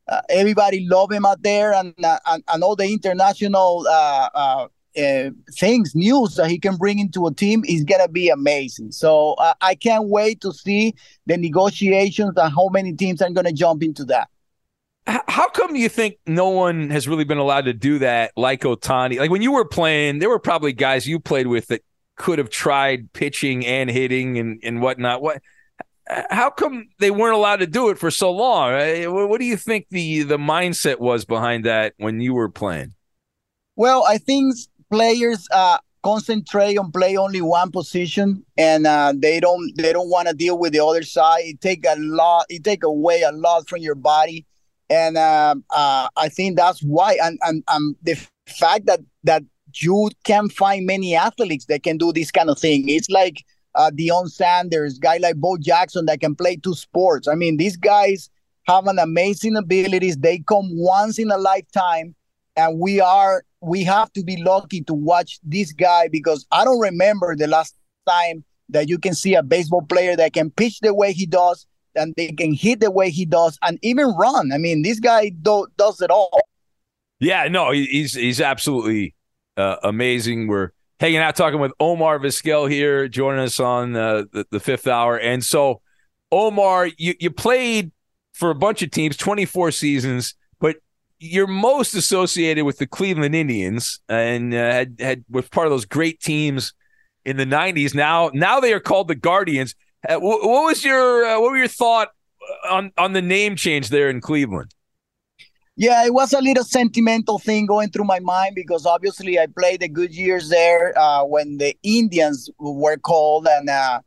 uh, 0.07 0.21
everybody 0.29 0.87
love 0.87 1.11
him 1.11 1.25
out 1.25 1.41
there, 1.41 1.73
and 1.73 1.95
uh, 2.05 2.19
and, 2.27 2.43
and 2.53 2.63
all 2.63 2.75
the 2.75 2.85
international 2.85 3.87
uh, 4.97 5.29
things, 5.53 5.95
news 5.95 6.35
that 6.35 6.49
he 6.49 6.59
can 6.59 6.75
bring 6.77 6.99
into 6.99 7.27
a 7.27 7.33
team 7.33 7.63
is 7.67 7.83
gonna 7.83 8.07
be 8.07 8.29
amazing. 8.29 8.91
So 8.91 9.33
uh, 9.33 9.53
I 9.61 9.75
can't 9.75 10.09
wait 10.09 10.41
to 10.41 10.51
see 10.51 10.95
the 11.25 11.37
negotiations 11.37 12.33
and 12.35 12.53
how 12.53 12.69
many 12.69 12.93
teams 12.93 13.21
are 13.21 13.29
gonna 13.29 13.53
jump 13.53 13.83
into 13.83 14.05
that. 14.05 14.27
How 15.07 15.49
come 15.49 15.75
you 15.75 15.89
think 15.89 16.17
no 16.27 16.49
one 16.49 16.91
has 16.91 17.07
really 17.07 17.23
been 17.23 17.39
allowed 17.39 17.65
to 17.65 17.73
do 17.73 17.99
that 17.99 18.31
like 18.37 18.61
Ohtani? 18.61 19.17
Like 19.17 19.31
when 19.31 19.41
you 19.41 19.51
were 19.51 19.65
playing, 19.65 20.19
there 20.19 20.29
were 20.29 20.39
probably 20.39 20.73
guys 20.73 21.07
you 21.07 21.19
played 21.19 21.47
with 21.47 21.67
that 21.67 21.81
could 22.17 22.37
have 22.37 22.51
tried 22.51 23.11
pitching 23.13 23.65
and 23.65 23.89
hitting 23.89 24.37
and, 24.37 24.59
and 24.63 24.81
whatnot. 24.81 25.21
What? 25.21 25.41
How 26.29 26.49
come 26.49 26.89
they 26.99 27.09
weren't 27.09 27.35
allowed 27.35 27.57
to 27.57 27.67
do 27.67 27.89
it 27.89 27.97
for 27.97 28.11
so 28.11 28.31
long? 28.31 28.73
What 29.29 29.39
do 29.39 29.45
you 29.45 29.57
think 29.57 29.87
the 29.89 30.23
the 30.23 30.37
mindset 30.37 30.99
was 30.99 31.25
behind 31.25 31.65
that 31.65 31.93
when 31.97 32.19
you 32.19 32.33
were 32.33 32.49
playing? 32.49 32.93
Well, 33.75 34.05
I 34.07 34.17
think 34.17 34.55
players 34.91 35.47
uh, 35.51 35.77
concentrate 36.03 36.77
on 36.77 36.91
play 36.91 37.15
only 37.15 37.41
one 37.41 37.71
position 37.71 38.43
and 38.57 38.85
uh, 38.85 39.13
they 39.15 39.39
don't 39.39 39.71
they 39.77 39.93
don't 39.93 40.09
want 40.09 40.27
to 40.27 40.33
deal 40.33 40.57
with 40.57 40.73
the 40.73 40.83
other 40.83 41.03
side 41.03 41.41
it 41.43 41.61
take 41.61 41.85
a 41.87 41.95
lot 41.97 42.45
it 42.49 42.63
take 42.63 42.83
away 42.83 43.21
a 43.21 43.31
lot 43.31 43.67
from 43.67 43.79
your 43.79 43.95
body 43.95 44.45
and 44.89 45.17
uh, 45.17 45.55
uh, 45.69 46.07
i 46.17 46.27
think 46.27 46.57
that's 46.57 46.81
why 46.81 47.17
and, 47.23 47.39
and, 47.43 47.63
and 47.69 47.95
the 48.03 48.15
fact 48.47 48.85
that 48.85 48.99
that 49.23 49.43
you 49.75 50.09
can 50.25 50.49
find 50.49 50.85
many 50.85 51.15
athletes 51.15 51.65
that 51.65 51.83
can 51.83 51.97
do 51.97 52.11
this 52.11 52.31
kind 52.31 52.49
of 52.49 52.59
thing 52.59 52.89
it's 52.89 53.09
like 53.09 53.43
uh, 53.75 53.89
Deion 53.89 54.29
Sanders, 54.29 54.99
guy 54.99 55.15
like 55.17 55.37
Bo 55.37 55.55
Jackson 55.57 56.05
that 56.07 56.19
can 56.19 56.35
play 56.35 56.57
two 56.57 56.73
sports. 56.73 57.29
I 57.29 57.35
mean, 57.35 57.55
these 57.55 57.77
guys 57.77 58.29
have 58.63 58.85
an 58.87 58.99
amazing 58.99 59.55
abilities. 59.55 60.17
They 60.17 60.39
come 60.39 60.69
once 60.73 61.17
in 61.17 61.31
a 61.31 61.37
lifetime, 61.37 62.13
and 62.57 62.79
we 62.79 62.99
are 62.99 63.45
we 63.61 63.83
have 63.83 64.11
to 64.13 64.23
be 64.23 64.41
lucky 64.41 64.81
to 64.81 64.93
watch 64.93 65.39
this 65.43 65.71
guy 65.71 66.07
because 66.07 66.45
I 66.51 66.65
don't 66.65 66.79
remember 66.79 67.35
the 67.35 67.47
last 67.47 67.75
time 68.07 68.43
that 68.69 68.89
you 68.89 68.97
can 68.97 69.13
see 69.13 69.35
a 69.35 69.43
baseball 69.43 69.83
player 69.83 70.15
that 70.15 70.33
can 70.33 70.49
pitch 70.49 70.79
the 70.79 70.93
way 70.93 71.13
he 71.13 71.25
does 71.25 71.67
and 71.95 72.13
they 72.17 72.29
can 72.29 72.53
hit 72.53 72.79
the 72.79 72.89
way 72.89 73.09
he 73.09 73.25
does 73.25 73.59
and 73.61 73.77
even 73.81 74.07
run. 74.17 74.51
I 74.51 74.57
mean, 74.57 74.81
this 74.81 74.99
guy 74.99 75.29
do, 75.29 75.67
does 75.77 76.01
it 76.01 76.09
all. 76.09 76.41
Yeah, 77.19 77.47
no, 77.49 77.71
he's 77.71 78.15
he's 78.15 78.41
absolutely 78.41 79.13
uh, 79.55 79.75
amazing. 79.83 80.47
We're 80.47 80.71
hanging 80.99 81.19
out 81.19 81.35
talking 81.35 81.59
with 81.59 81.71
Omar 81.79 82.17
Vizquel 82.17 82.69
here, 82.69 83.07
joining 83.07 83.41
us 83.41 83.59
on 83.59 83.95
uh, 83.95 84.23
the, 84.31 84.47
the 84.49 84.59
fifth 84.59 84.87
hour. 84.87 85.19
And 85.19 85.45
so, 85.45 85.81
Omar, 86.31 86.87
you, 86.97 87.13
you 87.19 87.29
played 87.29 87.91
for 88.33 88.49
a 88.49 88.55
bunch 88.55 88.81
of 88.81 88.89
teams, 88.89 89.17
24 89.17 89.71
seasons 89.71 90.33
you're 91.21 91.47
most 91.47 91.93
associated 91.93 92.65
with 92.65 92.79
the 92.79 92.87
Cleveland 92.87 93.35
Indians 93.35 93.99
and 94.09 94.53
uh, 94.53 94.57
had, 94.57 94.95
had 94.99 95.25
was 95.29 95.47
part 95.49 95.67
of 95.67 95.71
those 95.71 95.85
great 95.85 96.19
teams 96.19 96.73
in 97.23 97.37
the 97.37 97.45
90s. 97.45 97.93
Now 97.93 98.31
now 98.33 98.59
they 98.59 98.73
are 98.73 98.79
called 98.79 99.07
the 99.07 99.15
Guardians. 99.15 99.75
Uh, 100.07 100.15
what, 100.15 100.41
what, 100.41 100.63
was 100.63 100.83
your 100.83 101.25
uh, 101.25 101.39
what 101.39 101.51
were 101.51 101.57
your 101.57 101.67
thought 101.67 102.09
on 102.67 102.91
on 102.97 103.13
the 103.13 103.21
name 103.21 103.55
change 103.55 103.89
there 103.89 104.09
in 104.09 104.19
Cleveland? 104.19 104.73
Yeah, 105.77 106.03
it 106.05 106.13
was 106.13 106.33
a 106.33 106.41
little 106.41 106.63
sentimental 106.63 107.37
thing 107.37 107.67
going 107.67 107.91
through 107.91 108.05
my 108.05 108.19
mind 108.19 108.55
because 108.55 108.85
obviously 108.85 109.39
I 109.39 109.45
played 109.45 109.81
the 109.81 109.87
good 109.87 110.13
years 110.13 110.49
there 110.49 110.97
uh, 110.97 111.23
when 111.23 111.57
the 111.57 111.75
Indians 111.83 112.49
were 112.59 112.97
called 112.97 113.47
and 113.47 113.69
uh, 113.69 114.01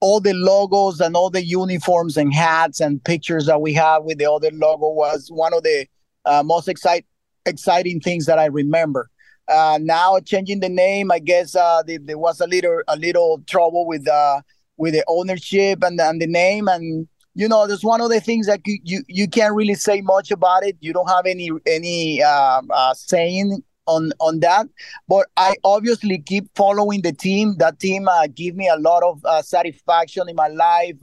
all 0.00 0.20
the 0.20 0.34
logos 0.34 1.00
and 1.00 1.16
all 1.16 1.30
the 1.30 1.44
uniforms 1.44 2.16
and 2.16 2.32
hats 2.32 2.80
and 2.80 3.02
pictures 3.02 3.46
that 3.46 3.60
we 3.60 3.72
have 3.74 4.04
with 4.04 4.18
the 4.18 4.30
other 4.30 4.50
logo 4.52 4.90
was 4.90 5.28
one 5.32 5.52
of 5.52 5.62
the 5.62 5.86
uh, 6.24 6.42
most 6.44 6.68
excite, 6.68 7.06
exciting 7.46 8.00
things 8.00 8.26
that 8.26 8.38
I 8.38 8.46
remember. 8.46 9.10
Uh, 9.48 9.78
now 9.80 10.18
changing 10.20 10.60
the 10.60 10.68
name, 10.68 11.10
I 11.10 11.18
guess 11.20 11.54
uh, 11.54 11.82
the, 11.86 11.96
there 11.96 12.18
was 12.18 12.40
a 12.40 12.46
little 12.46 12.82
a 12.86 12.96
little 12.96 13.42
trouble 13.46 13.86
with 13.86 14.06
uh, 14.06 14.42
with 14.76 14.92
the 14.92 15.04
ownership 15.08 15.82
and, 15.82 15.98
and 16.00 16.20
the 16.20 16.26
name, 16.26 16.68
and 16.68 17.08
you 17.38 17.46
know, 17.46 17.68
there's 17.68 17.84
one 17.84 18.00
of 18.00 18.10
the 18.10 18.20
things 18.20 18.48
that 18.48 18.60
you, 18.66 18.80
you 18.82 19.02
you 19.06 19.28
can't 19.28 19.54
really 19.54 19.74
say 19.74 20.00
much 20.00 20.32
about 20.32 20.64
it. 20.64 20.76
You 20.80 20.92
don't 20.92 21.08
have 21.08 21.24
any 21.24 21.50
any 21.66 22.20
uh, 22.20 22.62
uh, 22.68 22.94
saying 22.94 23.62
on 23.86 24.10
on 24.18 24.40
that. 24.40 24.66
But 25.06 25.28
I 25.36 25.54
obviously 25.62 26.18
keep 26.18 26.50
following 26.56 27.02
the 27.02 27.12
team. 27.12 27.54
That 27.58 27.78
team 27.78 28.08
uh, 28.08 28.26
give 28.26 28.56
me 28.56 28.68
a 28.68 28.76
lot 28.76 29.04
of 29.04 29.24
uh, 29.24 29.42
satisfaction 29.42 30.28
in 30.28 30.34
my 30.34 30.48
life. 30.48 30.96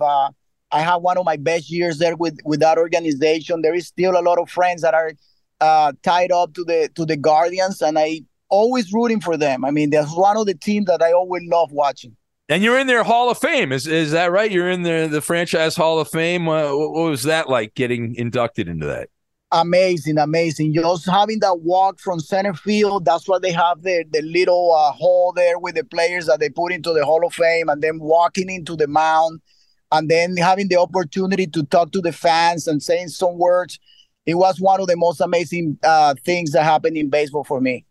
I 0.71 0.81
have 0.81 1.01
one 1.01 1.17
of 1.17 1.25
my 1.25 1.37
best 1.37 1.69
years 1.69 1.99
there 1.99 2.15
with 2.15 2.37
with 2.43 2.59
that 2.59 2.77
organization. 2.77 3.61
There 3.61 3.75
is 3.75 3.87
still 3.87 4.19
a 4.19 4.21
lot 4.21 4.39
of 4.39 4.49
friends 4.49 4.81
that 4.81 4.93
are 4.93 5.13
uh, 5.61 5.93
tied 6.03 6.31
up 6.31 6.53
to 6.55 6.63
the 6.63 6.89
to 6.95 7.05
the 7.05 7.17
Guardians, 7.17 7.81
and 7.81 7.97
I 7.97 8.21
always 8.49 8.91
rooting 8.93 9.21
for 9.21 9.37
them. 9.37 9.65
I 9.65 9.71
mean, 9.71 9.89
that's 9.89 10.15
one 10.15 10.37
of 10.37 10.45
the 10.45 10.55
teams 10.55 10.87
that 10.87 11.01
I 11.01 11.11
always 11.11 11.43
love 11.47 11.71
watching. 11.71 12.15
And 12.47 12.61
you're 12.63 12.77
in 12.77 12.85
their 12.87 13.03
Hall 13.03 13.31
of 13.31 13.39
Fame, 13.39 13.71
is 13.71 13.87
is 13.87 14.11
that 14.11 14.31
right? 14.31 14.51
You're 14.51 14.69
in 14.69 14.83
the 14.83 15.07
the 15.11 15.21
franchise 15.21 15.75
Hall 15.75 15.99
of 15.99 16.09
Fame. 16.09 16.47
Uh, 16.47 16.75
what, 16.75 16.91
what 16.91 17.09
was 17.09 17.23
that 17.23 17.49
like 17.49 17.73
getting 17.73 18.15
inducted 18.15 18.67
into 18.67 18.85
that? 18.85 19.09
Amazing, 19.51 20.17
amazing. 20.17 20.73
Just 20.73 21.09
having 21.09 21.39
that 21.39 21.61
walk 21.61 21.99
from 21.99 22.19
center 22.19 22.53
field, 22.53 23.05
that's 23.05 23.27
what 23.27 23.41
they 23.41 23.51
have 23.51 23.83
there, 23.83 24.03
the 24.11 24.21
little 24.21 24.73
uh, 24.73 24.91
hole 24.91 25.31
there 25.31 25.57
with 25.57 25.75
the 25.75 25.83
players 25.83 26.25
that 26.25 26.39
they 26.39 26.49
put 26.49 26.73
into 26.73 26.91
the 26.93 27.05
Hall 27.05 27.25
of 27.25 27.33
Fame, 27.33 27.69
and 27.69 27.81
then 27.81 27.99
walking 27.99 28.49
into 28.49 28.75
the 28.75 28.87
mound 28.87 29.41
and 29.97 30.09
then 30.09 30.37
having 30.37 30.67
the 30.67 30.77
opportunity 30.77 31.47
to 31.47 31.63
talk 31.63 31.91
to 31.91 32.01
the 32.01 32.11
fans 32.11 32.67
and 32.67 32.81
saying 32.81 33.09
some 33.09 33.37
words, 33.37 33.79
it 34.25 34.35
was 34.35 34.59
one 34.59 34.81
of 34.81 34.87
the 34.87 34.97
most 34.97 35.21
amazing 35.21 35.77
uh, 35.83 36.15
things 36.23 36.51
that 36.51 36.63
happened 36.63 36.97
in 36.97 37.09
baseball 37.09 37.43
for 37.43 37.61
me. 37.61 37.85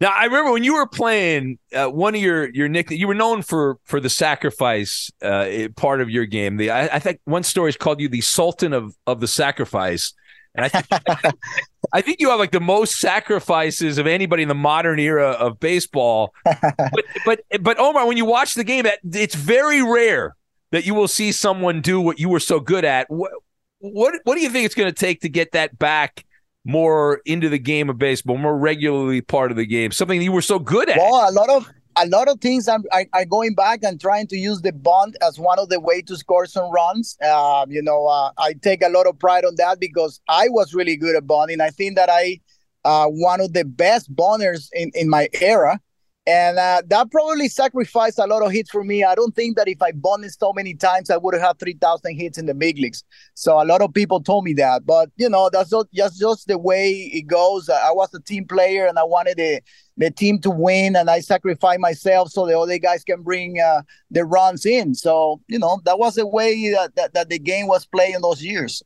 Now 0.00 0.12
I 0.14 0.24
remember 0.24 0.52
when 0.52 0.62
you 0.62 0.74
were 0.74 0.86
playing 0.86 1.58
uh, 1.74 1.86
one 1.86 2.14
of 2.14 2.20
your 2.20 2.50
your 2.50 2.68
nick 2.68 2.90
you 2.90 3.08
were 3.08 3.14
known 3.14 3.40
for 3.40 3.78
for 3.84 3.98
the 3.98 4.10
sacrifice 4.10 5.10
uh, 5.22 5.68
part 5.76 6.02
of 6.02 6.10
your 6.10 6.26
game. 6.26 6.58
The 6.58 6.70
I, 6.70 6.96
I 6.96 6.98
think 6.98 7.20
one 7.24 7.42
story 7.42 7.70
is 7.70 7.76
called 7.76 8.00
you 8.00 8.08
the 8.08 8.20
Sultan 8.20 8.74
of 8.74 8.94
of 9.06 9.20
the 9.20 9.26
sacrifice, 9.26 10.12
and 10.54 10.66
I 10.66 10.68
think 10.68 10.86
I 11.94 12.02
think 12.02 12.20
you 12.20 12.28
have 12.28 12.38
like 12.38 12.50
the 12.50 12.60
most 12.60 12.98
sacrifices 12.98 13.96
of 13.96 14.06
anybody 14.06 14.42
in 14.42 14.48
the 14.48 14.54
modern 14.54 14.98
era 14.98 15.30
of 15.30 15.58
baseball. 15.60 16.34
but 16.44 17.04
but 17.24 17.40
but 17.62 17.78
Omar, 17.78 18.06
when 18.06 18.18
you 18.18 18.26
watch 18.26 18.52
the 18.52 18.64
game, 18.64 18.84
it's 19.02 19.34
very 19.34 19.82
rare 19.82 20.36
that 20.72 20.86
you 20.86 20.94
will 20.94 21.08
see 21.08 21.32
someone 21.32 21.80
do 21.80 22.00
what 22.00 22.18
you 22.18 22.28
were 22.28 22.40
so 22.40 22.60
good 22.60 22.84
at. 22.84 23.08
What 23.10 23.32
what, 23.78 24.14
what 24.24 24.34
do 24.34 24.40
you 24.40 24.50
think 24.50 24.66
it's 24.66 24.74
going 24.74 24.92
to 24.92 24.94
take 24.94 25.20
to 25.20 25.28
get 25.28 25.52
that 25.52 25.78
back? 25.78 26.24
more 26.66 27.22
into 27.24 27.48
the 27.48 27.58
game 27.58 27.88
of 27.88 27.96
baseball, 27.96 28.36
more 28.36 28.58
regularly 28.58 29.20
part 29.20 29.52
of 29.52 29.56
the 29.56 29.64
game, 29.64 29.92
something 29.92 30.20
you 30.20 30.32
were 30.32 30.42
so 30.42 30.58
good 30.58 30.90
at. 30.90 30.96
Well, 30.96 31.30
a 31.30 31.32
lot 31.32 31.48
of 31.48 31.70
a 31.96 32.06
lot 32.06 32.28
of 32.28 32.40
things 32.40 32.68
I'm 32.68 32.84
going 33.28 33.54
back 33.54 33.80
and 33.82 34.00
trying 34.00 34.26
to 34.28 34.36
use 34.36 34.60
the 34.60 34.72
bunt 34.72 35.16
as 35.22 35.38
one 35.38 35.58
of 35.58 35.70
the 35.70 35.80
way 35.80 36.02
to 36.02 36.16
score 36.16 36.44
some 36.44 36.70
runs. 36.70 37.16
Uh, 37.24 37.64
you 37.68 37.80
know, 37.80 38.06
uh, 38.06 38.32
I 38.36 38.54
take 38.54 38.82
a 38.82 38.88
lot 38.88 39.06
of 39.06 39.18
pride 39.18 39.44
on 39.44 39.54
that 39.56 39.80
because 39.80 40.20
I 40.28 40.48
was 40.48 40.74
really 40.74 40.96
good 40.96 41.16
at 41.16 41.26
bunting. 41.26 41.60
I 41.60 41.70
think 41.70 41.96
that 41.96 42.10
I 42.10 42.40
uh, 42.84 43.06
one 43.06 43.40
of 43.40 43.52
the 43.52 43.64
best 43.64 44.14
bunters 44.14 44.70
in 44.74 44.90
in 44.94 45.08
my 45.08 45.28
era. 45.40 45.80
And 46.28 46.58
uh, 46.58 46.82
that 46.88 47.12
probably 47.12 47.48
sacrificed 47.48 48.18
a 48.18 48.26
lot 48.26 48.42
of 48.42 48.50
hits 48.50 48.68
for 48.68 48.82
me. 48.82 49.04
I 49.04 49.14
don't 49.14 49.34
think 49.34 49.56
that 49.56 49.68
if 49.68 49.80
I 49.80 49.92
bunted 49.92 50.32
so 50.32 50.52
many 50.52 50.74
times, 50.74 51.08
I 51.08 51.16
would 51.16 51.34
have 51.34 51.42
had 51.42 51.58
3,000 51.60 52.16
hits 52.16 52.36
in 52.36 52.46
the 52.46 52.54
big 52.54 52.78
leagues. 52.78 53.04
So 53.34 53.62
a 53.62 53.64
lot 53.64 53.80
of 53.80 53.94
people 53.94 54.20
told 54.20 54.42
me 54.42 54.52
that. 54.54 54.84
But, 54.84 55.10
you 55.16 55.28
know, 55.28 55.48
that's 55.52 55.70
just, 55.70 55.86
just, 55.92 56.18
just 56.18 56.48
the 56.48 56.58
way 56.58 56.90
it 57.12 57.28
goes. 57.28 57.68
I 57.68 57.92
was 57.92 58.12
a 58.12 58.20
team 58.20 58.44
player 58.44 58.86
and 58.86 58.98
I 58.98 59.04
wanted 59.04 59.36
the, 59.36 59.60
the 59.96 60.10
team 60.10 60.40
to 60.40 60.50
win, 60.50 60.96
and 60.96 61.08
I 61.08 61.20
sacrificed 61.20 61.80
myself 61.80 62.30
so 62.30 62.44
the 62.44 62.58
other 62.58 62.78
guys 62.78 63.04
can 63.04 63.22
bring 63.22 63.60
uh, 63.60 63.82
the 64.10 64.24
runs 64.24 64.66
in. 64.66 64.94
So, 64.94 65.40
you 65.46 65.60
know, 65.60 65.80
that 65.84 65.98
was 65.98 66.16
the 66.16 66.26
way 66.26 66.70
that, 66.72 66.96
that, 66.96 67.14
that 67.14 67.28
the 67.28 67.38
game 67.38 67.68
was 67.68 67.86
played 67.86 68.16
in 68.16 68.20
those 68.20 68.42
years. 68.42 68.82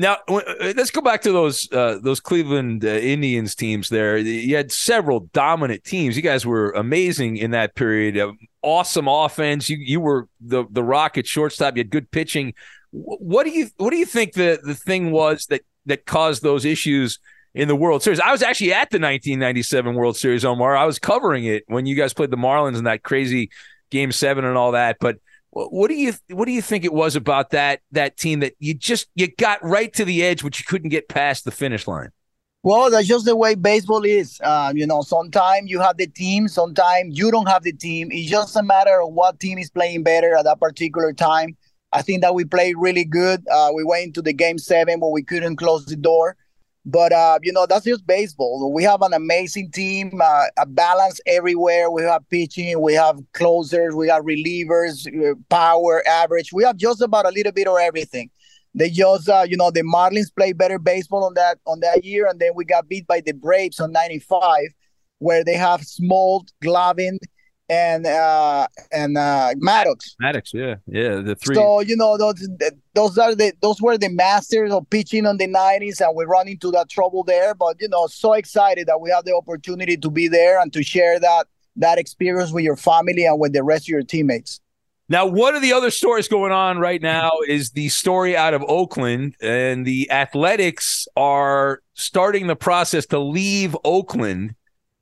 Now 0.00 0.16
uh, 0.28 0.40
let's 0.76 0.90
go 0.90 1.02
back 1.02 1.20
to 1.22 1.32
those 1.32 1.70
uh, 1.72 1.98
those 2.02 2.20
Cleveland 2.20 2.86
uh, 2.86 2.88
Indians 2.88 3.54
teams. 3.54 3.90
There, 3.90 4.16
you 4.16 4.56
had 4.56 4.72
several 4.72 5.28
dominant 5.34 5.84
teams. 5.84 6.16
You 6.16 6.22
guys 6.22 6.46
were 6.46 6.70
amazing 6.70 7.36
in 7.36 7.50
that 7.50 7.74
period. 7.74 8.16
Uh, 8.16 8.32
awesome 8.62 9.08
offense. 9.08 9.68
You 9.68 9.76
you 9.76 10.00
were 10.00 10.26
the 10.40 10.64
the 10.70 10.82
Rocket 10.82 11.26
shortstop. 11.26 11.76
You 11.76 11.80
had 11.80 11.90
good 11.90 12.10
pitching. 12.10 12.54
What 12.92 13.44
do 13.44 13.50
you 13.50 13.68
what 13.76 13.90
do 13.90 13.98
you 13.98 14.06
think 14.06 14.32
the 14.32 14.58
the 14.62 14.74
thing 14.74 15.10
was 15.10 15.44
that 15.50 15.60
that 15.84 16.06
caused 16.06 16.42
those 16.42 16.64
issues 16.64 17.18
in 17.54 17.68
the 17.68 17.76
World 17.76 18.02
Series? 18.02 18.20
I 18.20 18.32
was 18.32 18.42
actually 18.42 18.72
at 18.72 18.88
the 18.88 18.96
1997 18.96 19.94
World 19.94 20.16
Series, 20.16 20.46
Omar. 20.46 20.78
I 20.78 20.86
was 20.86 20.98
covering 20.98 21.44
it 21.44 21.64
when 21.66 21.84
you 21.84 21.94
guys 21.94 22.14
played 22.14 22.30
the 22.30 22.38
Marlins 22.38 22.78
in 22.78 22.84
that 22.84 23.02
crazy 23.02 23.50
Game 23.90 24.12
Seven 24.12 24.46
and 24.46 24.56
all 24.56 24.72
that, 24.72 24.96
but 24.98 25.18
what 25.52 25.88
do 25.88 25.94
you 25.94 26.14
what 26.28 26.46
do 26.46 26.52
you 26.52 26.62
think 26.62 26.84
it 26.84 26.92
was 26.92 27.16
about 27.16 27.50
that 27.50 27.80
that 27.92 28.16
team 28.16 28.40
that 28.40 28.54
you 28.58 28.74
just 28.74 29.08
you 29.14 29.26
got 29.26 29.62
right 29.64 29.92
to 29.94 30.04
the 30.04 30.22
edge, 30.22 30.42
but 30.42 30.58
you 30.58 30.64
couldn't 30.66 30.90
get 30.90 31.08
past 31.08 31.44
the 31.44 31.50
finish 31.50 31.86
line? 31.86 32.10
Well, 32.62 32.90
that's 32.90 33.08
just 33.08 33.24
the 33.24 33.34
way 33.34 33.54
baseball 33.54 34.04
is. 34.04 34.38
Uh, 34.44 34.72
you 34.74 34.86
know, 34.86 35.00
sometimes 35.00 35.70
you 35.70 35.80
have 35.80 35.96
the 35.96 36.06
team, 36.06 36.46
sometimes 36.46 37.18
you 37.18 37.30
don't 37.30 37.48
have 37.48 37.62
the 37.62 37.72
team. 37.72 38.08
It's 38.10 38.30
just 38.30 38.54
a 38.54 38.62
matter 38.62 39.00
of 39.00 39.14
what 39.14 39.40
team 39.40 39.58
is 39.58 39.70
playing 39.70 40.02
better 40.02 40.36
at 40.36 40.44
that 40.44 40.60
particular 40.60 41.12
time. 41.14 41.56
I 41.92 42.02
think 42.02 42.20
that 42.20 42.34
we 42.34 42.44
played 42.44 42.76
really 42.78 43.04
good. 43.04 43.42
Uh, 43.50 43.70
we 43.74 43.82
went 43.82 44.04
into 44.04 44.22
the 44.22 44.34
game 44.34 44.58
seven, 44.58 45.00
but 45.00 45.08
we 45.08 45.22
couldn't 45.22 45.56
close 45.56 45.86
the 45.86 45.96
door. 45.96 46.36
But 46.86 47.12
uh, 47.12 47.38
you 47.42 47.52
know, 47.52 47.66
that's 47.66 47.84
just 47.84 48.06
baseball. 48.06 48.72
We 48.72 48.82
have 48.84 49.02
an 49.02 49.12
amazing 49.12 49.70
team, 49.70 50.20
uh, 50.22 50.44
a 50.58 50.66
balance 50.66 51.20
everywhere. 51.26 51.90
We 51.90 52.02
have 52.02 52.28
pitching, 52.30 52.80
we 52.80 52.94
have 52.94 53.18
closers, 53.32 53.94
we 53.94 54.08
have 54.08 54.24
relievers, 54.24 55.06
uh, 55.06 55.34
power, 55.50 56.02
average. 56.08 56.52
We 56.52 56.64
have 56.64 56.76
just 56.76 57.02
about 57.02 57.26
a 57.26 57.30
little 57.30 57.52
bit 57.52 57.68
of 57.68 57.76
everything. 57.78 58.30
They 58.74 58.88
just, 58.88 59.28
uh, 59.28 59.44
you 59.46 59.56
know, 59.56 59.70
the 59.70 59.82
Marlins 59.82 60.34
played 60.34 60.56
better 60.56 60.78
baseball 60.78 61.24
on 61.24 61.34
that 61.34 61.58
on 61.66 61.80
that 61.80 62.04
year, 62.04 62.26
and 62.26 62.40
then 62.40 62.52
we 62.54 62.64
got 62.64 62.88
beat 62.88 63.06
by 63.06 63.20
the 63.20 63.32
Braves 63.32 63.78
on 63.78 63.92
'95, 63.92 64.60
where 65.18 65.44
they 65.44 65.54
have 65.54 65.82
Smoltz, 65.82 66.48
Glavine, 66.62 67.18
and 67.70 68.04
uh 68.04 68.66
and 68.92 69.16
uh 69.16 69.54
Maddox. 69.56 70.16
Maddux, 70.20 70.52
yeah, 70.52 70.74
yeah, 70.86 71.20
the 71.20 71.36
three. 71.36 71.54
So 71.54 71.80
you 71.80 71.96
know 71.96 72.18
those 72.18 72.46
those 72.94 73.16
are 73.16 73.34
the 73.34 73.52
those 73.62 73.80
were 73.80 73.96
the 73.96 74.08
masters 74.08 74.72
of 74.72 74.90
pitching 74.90 75.24
on 75.24 75.36
the 75.36 75.46
nineties, 75.46 76.00
and 76.00 76.14
we 76.16 76.24
run 76.24 76.48
into 76.48 76.72
that 76.72 76.88
trouble 76.90 77.22
there. 77.22 77.54
But 77.54 77.80
you 77.80 77.88
know, 77.88 78.08
so 78.08 78.32
excited 78.32 78.88
that 78.88 79.00
we 79.00 79.10
have 79.10 79.24
the 79.24 79.34
opportunity 79.34 79.96
to 79.96 80.10
be 80.10 80.26
there 80.26 80.60
and 80.60 80.72
to 80.72 80.82
share 80.82 81.20
that 81.20 81.46
that 81.76 81.98
experience 81.98 82.50
with 82.50 82.64
your 82.64 82.76
family 82.76 83.24
and 83.24 83.38
with 83.38 83.52
the 83.52 83.62
rest 83.62 83.84
of 83.84 83.88
your 83.90 84.02
teammates. 84.02 84.60
Now, 85.08 85.26
one 85.26 85.56
of 85.56 85.62
the 85.62 85.72
other 85.72 85.90
stories 85.90 86.28
going 86.28 86.52
on 86.52 86.78
right 86.78 87.02
now 87.02 87.30
is 87.48 87.70
the 87.70 87.88
story 87.88 88.36
out 88.36 88.54
of 88.54 88.64
Oakland, 88.66 89.34
and 89.40 89.84
the 89.84 90.10
Athletics 90.10 91.06
are 91.16 91.82
starting 91.94 92.48
the 92.48 92.56
process 92.56 93.06
to 93.06 93.18
leave 93.18 93.76
Oakland 93.84 94.54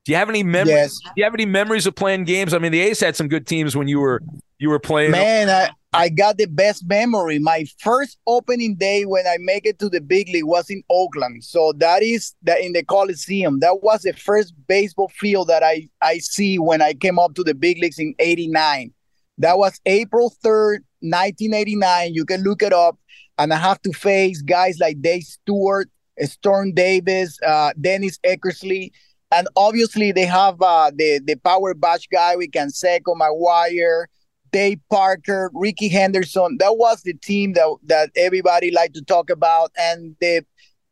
do 0.08 0.12
you 0.12 0.16
have 0.16 0.30
any 0.30 0.42
memories? 0.42 0.70
Yes. 0.74 1.00
Do 1.04 1.10
you 1.16 1.24
have 1.24 1.34
any 1.34 1.44
memories 1.44 1.86
of 1.86 1.94
playing 1.94 2.24
games? 2.24 2.54
I 2.54 2.58
mean, 2.58 2.72
the 2.72 2.80
A's 2.80 2.98
had 2.98 3.14
some 3.14 3.28
good 3.28 3.46
teams 3.46 3.76
when 3.76 3.88
you 3.88 4.00
were 4.00 4.22
you 4.58 4.70
were 4.70 4.78
playing. 4.78 5.10
Man, 5.10 5.50
I, 5.50 5.68
I 5.92 6.08
got 6.08 6.38
the 6.38 6.46
best 6.46 6.88
memory. 6.88 7.38
My 7.38 7.66
first 7.78 8.16
opening 8.26 8.76
day 8.76 9.04
when 9.04 9.26
I 9.26 9.36
make 9.38 9.66
it 9.66 9.78
to 9.80 9.90
the 9.90 10.00
big 10.00 10.30
league 10.30 10.46
was 10.46 10.70
in 10.70 10.82
Oakland. 10.88 11.44
So 11.44 11.74
that 11.76 12.02
is 12.02 12.34
that 12.44 12.62
in 12.62 12.72
the 12.72 12.82
Coliseum. 12.82 13.60
That 13.60 13.82
was 13.82 14.00
the 14.00 14.14
first 14.14 14.54
baseball 14.66 15.08
field 15.08 15.48
that 15.48 15.62
I 15.62 15.86
I 16.00 16.20
see 16.20 16.58
when 16.58 16.80
I 16.80 16.94
came 16.94 17.18
up 17.18 17.34
to 17.34 17.44
the 17.44 17.52
big 17.52 17.76
leagues 17.76 17.98
in 17.98 18.14
'89. 18.18 18.94
That 19.36 19.58
was 19.58 19.78
April 19.84 20.34
3rd, 20.42 20.78
1989. 21.00 22.14
You 22.14 22.24
can 22.24 22.44
look 22.44 22.62
it 22.62 22.72
up. 22.72 22.98
And 23.36 23.52
I 23.52 23.56
have 23.56 23.82
to 23.82 23.92
face 23.92 24.40
guys 24.40 24.78
like 24.80 25.02
Dave 25.02 25.24
Stewart, 25.24 25.90
Storm 26.22 26.72
Davis, 26.72 27.38
uh, 27.46 27.72
Dennis 27.78 28.18
Eckersley 28.26 28.90
and 29.30 29.48
obviously 29.56 30.12
they 30.12 30.26
have 30.26 30.60
uh, 30.60 30.90
the 30.94 31.20
the 31.24 31.36
power 31.36 31.74
batch 31.74 32.08
guy 32.10 32.36
We 32.36 32.48
Can 32.48 32.66
with 32.66 32.74
Canseco, 32.74 33.16
McGwire, 33.16 34.06
Dave 34.52 34.80
Parker, 34.90 35.50
Rickey 35.54 35.88
Henderson. 35.88 36.56
That 36.58 36.76
was 36.76 37.02
the 37.02 37.14
team 37.14 37.52
that 37.54 37.76
that 37.84 38.10
everybody 38.16 38.70
liked 38.70 38.94
to 38.94 39.04
talk 39.04 39.30
about, 39.30 39.70
and 39.76 40.16
the 40.20 40.44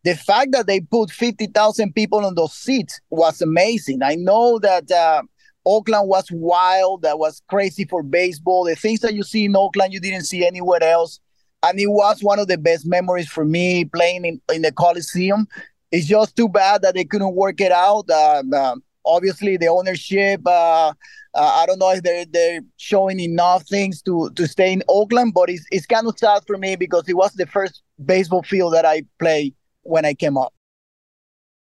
the 0.05 0.15
fact 0.15 0.53
that 0.53 0.67
they 0.67 0.81
put 0.81 1.11
fifty 1.11 1.47
thousand 1.47 1.95
people 1.95 2.25
on 2.25 2.35
those 2.35 2.55
seats 2.55 3.01
was 3.11 3.41
amazing. 3.41 4.03
I 4.03 4.15
know 4.17 4.59
that. 4.61 4.91
Uh, 4.91 5.23
Oakland 5.69 6.09
was 6.09 6.29
wild. 6.31 7.03
That 7.03 7.19
was 7.19 7.43
crazy 7.49 7.85
for 7.87 8.05
baseball. 8.05 8.65
The 8.65 8.77
things 8.77 9.01
that 9.01 9.15
you 9.15 9.25
see 9.25 9.47
in 9.47 9.57
Oakland, 9.57 9.93
you 9.93 9.99
didn't 9.99 10.23
see 10.23 10.47
anywhere 10.47 10.81
else. 10.81 11.19
And 11.65 11.81
it 11.81 11.89
was 11.89 12.23
one 12.23 12.39
of 12.39 12.47
the 12.47 12.57
best 12.57 12.87
memories 12.87 13.29
for 13.29 13.45
me 13.45 13.85
playing 13.85 14.25
in, 14.25 14.41
in 14.55 14.63
the 14.63 14.71
Coliseum 14.71 15.49
it's 15.91 16.07
just 16.07 16.37
too 16.37 16.49
bad 16.49 16.83
that 16.83 16.95
they 16.95 17.05
couldn't 17.05 17.35
work 17.35 17.61
it 17.61 17.73
out. 17.73 18.09
Uh, 18.11 18.43
uh, 18.53 18.77
obviously, 19.05 19.57
the 19.57 19.69
ownership. 19.69 20.41
Uh, 20.47 20.89
uh, 20.89 20.93
I 21.35 21.67
don't 21.67 21.79
know 21.79 21.91
if 21.93 22.03
they're 22.03 22.25
they're 22.25 22.61
showing 22.77 23.21
enough 23.21 23.67
things 23.69 24.03
to 24.03 24.31
to 24.31 24.47
stay 24.47 24.73
in 24.73 24.83
Oakland, 24.89 25.35
but 25.35 25.51
it's 25.51 25.65
it's 25.71 25.87
kind 25.87 26.07
of 26.07 26.19
sad 26.19 26.43
for 26.47 26.57
me 26.57 26.77
because 26.77 27.09
it 27.09 27.17
was 27.17 27.33
the 27.35 27.47
first 27.47 27.83
baseball 28.05 28.43
field 28.43 28.75
that 28.75 28.85
I 28.85 29.03
played 29.19 29.55
when 29.83 30.05
I 30.05 30.15
came 30.15 30.37
up. 30.37 30.53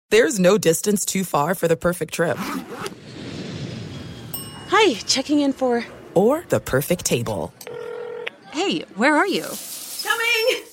There's 0.09 0.39
no 0.39 0.57
distance 0.59 1.05
too 1.05 1.23
far 1.23 1.55
for 1.55 1.67
the 1.67 1.75
perfect 1.75 2.13
trip. 2.13 2.37
Hi, 4.67 4.93
checking 5.07 5.39
in 5.39 5.53
for 5.53 5.85
or 6.13 6.45
the 6.49 6.59
perfect 6.59 7.05
table. 7.05 7.51
Hey, 8.51 8.81
where 8.95 9.15
are 9.15 9.27
you? 9.27 9.47
Coming. 10.03 10.72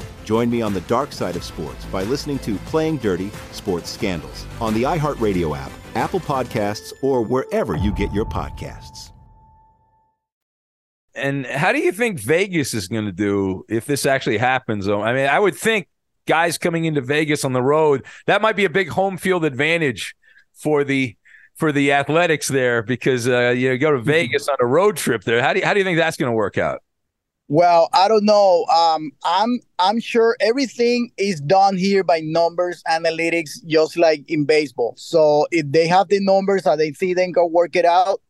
Join 0.23 0.49
me 0.49 0.61
on 0.61 0.73
the 0.73 0.81
dark 0.81 1.11
side 1.11 1.35
of 1.35 1.43
sports 1.43 1.85
by 1.85 2.03
listening 2.03 2.39
to 2.39 2.55
Playing 2.67 2.97
Dirty 2.97 3.31
Sports 3.51 3.89
Scandals 3.89 4.45
on 4.59 4.73
the 4.73 4.83
iHeartRadio 4.83 5.57
app, 5.57 5.71
Apple 5.95 6.19
Podcasts, 6.19 6.93
or 7.01 7.21
wherever 7.21 7.75
you 7.75 7.91
get 7.93 8.11
your 8.13 8.25
podcasts. 8.25 9.11
And 11.13 11.45
how 11.45 11.73
do 11.73 11.79
you 11.79 11.91
think 11.91 12.19
Vegas 12.19 12.73
is 12.73 12.87
going 12.87 13.05
to 13.05 13.11
do 13.11 13.65
if 13.67 13.85
this 13.85 14.05
actually 14.05 14.37
happens? 14.37 14.87
I 14.87 15.13
mean, 15.13 15.27
I 15.27 15.39
would 15.39 15.55
think 15.55 15.87
guys 16.25 16.57
coming 16.57 16.85
into 16.85 17.01
Vegas 17.01 17.43
on 17.43 17.53
the 17.53 17.61
road, 17.61 18.05
that 18.27 18.41
might 18.41 18.55
be 18.55 18.65
a 18.65 18.69
big 18.69 18.89
home 18.89 19.17
field 19.17 19.43
advantage 19.43 20.15
for 20.53 20.83
the 20.83 21.15
for 21.55 21.71
the 21.71 21.91
athletics 21.91 22.47
there 22.47 22.81
because 22.81 23.27
uh, 23.27 23.49
you 23.49 23.77
go 23.77 23.91
to 23.91 23.97
mm-hmm. 23.97 24.07
Vegas 24.07 24.47
on 24.47 24.55
a 24.61 24.65
road 24.65 24.97
trip 24.97 25.23
there. 25.23 25.41
How 25.41 25.53
do 25.53 25.59
you, 25.59 25.65
how 25.65 25.73
do 25.73 25.79
you 25.79 25.83
think 25.83 25.97
that's 25.97 26.17
going 26.17 26.31
to 26.31 26.35
work 26.35 26.57
out? 26.57 26.81
Well, 27.51 27.89
I 27.91 28.07
don't 28.07 28.23
know. 28.23 28.63
Um, 28.73 29.11
I'm 29.25 29.59
I'm 29.77 29.99
sure 29.99 30.37
everything 30.39 31.11
is 31.17 31.41
done 31.41 31.75
here 31.75 32.01
by 32.01 32.21
numbers, 32.23 32.81
analytics, 32.89 33.65
just 33.67 33.97
like 33.97 34.23
in 34.29 34.45
baseball. 34.45 34.93
So 34.95 35.47
if 35.51 35.69
they 35.69 35.85
have 35.87 36.07
the 36.07 36.21
numbers 36.21 36.65
and 36.65 36.79
they 36.79 36.93
see 36.93 37.13
they 37.13 37.29
can 37.29 37.51
work 37.51 37.75
it 37.75 37.83
out, 37.83 38.21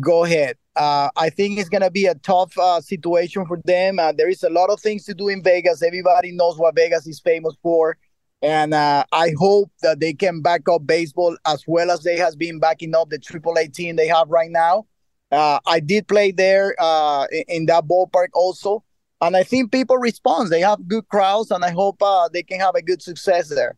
go 0.00 0.24
ahead. 0.24 0.56
Uh, 0.76 1.10
I 1.14 1.28
think 1.28 1.58
it's 1.58 1.68
gonna 1.68 1.90
be 1.90 2.06
a 2.06 2.14
tough 2.14 2.56
uh, 2.56 2.80
situation 2.80 3.44
for 3.44 3.60
them. 3.66 3.98
Uh, 3.98 4.12
there 4.12 4.30
is 4.30 4.42
a 4.44 4.48
lot 4.48 4.70
of 4.70 4.80
things 4.80 5.04
to 5.04 5.14
do 5.14 5.28
in 5.28 5.42
Vegas. 5.42 5.82
Everybody 5.82 6.32
knows 6.32 6.56
what 6.56 6.74
Vegas 6.74 7.06
is 7.06 7.20
famous 7.20 7.54
for, 7.62 7.98
and 8.40 8.72
uh, 8.72 9.04
I 9.12 9.34
hope 9.38 9.70
that 9.82 10.00
they 10.00 10.14
can 10.14 10.40
back 10.40 10.66
up 10.70 10.86
baseball 10.86 11.36
as 11.46 11.64
well 11.66 11.90
as 11.90 12.00
they 12.02 12.16
has 12.16 12.34
been 12.34 12.58
backing 12.58 12.94
up 12.94 13.10
the 13.10 13.18
AAA 13.18 13.68
team 13.68 13.96
they 13.96 14.06
have 14.06 14.30
right 14.30 14.50
now. 14.50 14.86
Uh, 15.30 15.60
I 15.66 15.80
did 15.80 16.08
play 16.08 16.32
there 16.32 16.74
uh, 16.78 17.26
in 17.48 17.66
that 17.66 17.84
ballpark 17.84 18.28
also, 18.34 18.82
and 19.20 19.36
I 19.36 19.44
think 19.44 19.70
people 19.70 19.96
respond. 19.96 20.50
They 20.50 20.60
have 20.60 20.88
good 20.88 21.06
crowds, 21.08 21.50
and 21.50 21.64
I 21.64 21.70
hope 21.70 22.02
uh, 22.02 22.28
they 22.32 22.42
can 22.42 22.58
have 22.60 22.74
a 22.74 22.82
good 22.82 23.00
success 23.00 23.48
there. 23.48 23.76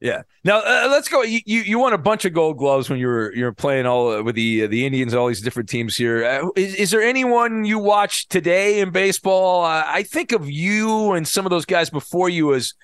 Yeah. 0.00 0.22
Now 0.44 0.60
uh, 0.60 0.86
let's 0.88 1.08
go. 1.08 1.22
You, 1.22 1.40
you, 1.44 1.60
you 1.62 1.78
won 1.80 1.92
a 1.92 1.98
bunch 1.98 2.24
of 2.24 2.32
Gold 2.32 2.58
Gloves 2.58 2.88
when 2.88 3.00
you 3.00 3.08
were 3.08 3.34
you 3.34 3.44
were 3.44 3.52
playing 3.52 3.84
all 3.84 4.12
uh, 4.12 4.22
with 4.22 4.36
the 4.36 4.64
uh, 4.64 4.66
the 4.68 4.86
Indians, 4.86 5.12
all 5.12 5.26
these 5.26 5.40
different 5.40 5.68
teams 5.68 5.96
here. 5.96 6.50
Is, 6.54 6.74
is 6.76 6.90
there 6.92 7.02
anyone 7.02 7.64
you 7.64 7.80
watch 7.80 8.28
today 8.28 8.78
in 8.78 8.90
baseball? 8.90 9.64
I 9.64 10.04
think 10.04 10.30
of 10.30 10.48
you 10.48 11.12
and 11.12 11.26
some 11.26 11.46
of 11.46 11.50
those 11.50 11.64
guys 11.64 11.90
before 11.90 12.28
you 12.28 12.54
as 12.54 12.74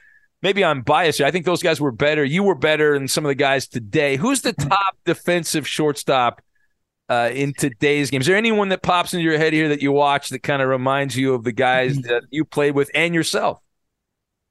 maybe 0.43 0.65
I'm 0.65 0.83
biased. 0.83 1.19
here. 1.19 1.27
I 1.27 1.31
think 1.31 1.47
those 1.47 1.63
guys 1.63 1.81
were 1.81 1.93
better. 1.93 2.25
You 2.25 2.43
were 2.43 2.57
better 2.57 2.99
than 2.99 3.07
some 3.07 3.25
of 3.25 3.29
the 3.29 3.37
guys 3.37 3.69
today. 3.69 4.17
Who's 4.17 4.43
the 4.43 4.53
top 4.53 4.97
defensive 5.05 5.69
shortstop 5.69 6.43
uh, 7.09 7.31
in 7.33 7.53
today's 7.55 8.11
game? 8.11 8.21
Is 8.21 8.27
there 8.27 8.37
anyone 8.37 8.69
that 8.71 8.83
pops 8.83 9.13
into 9.15 9.25
your 9.25 9.39
head 9.39 9.53
here 9.53 9.69
that 9.69 9.83
you 9.83 9.93
watch 9.93 10.31
that 10.31 10.43
kind 10.43 10.63
of 10.63 10.69
reminds 10.69 11.17
you 11.17 11.35
of 11.35 11.45
the 11.45 11.53
guys 11.53 11.99
mm-hmm. 11.99 12.09
that 12.09 12.23
you 12.31 12.45
played 12.45 12.75
with 12.75 12.91
and 12.95 13.15
yourself? 13.15 13.61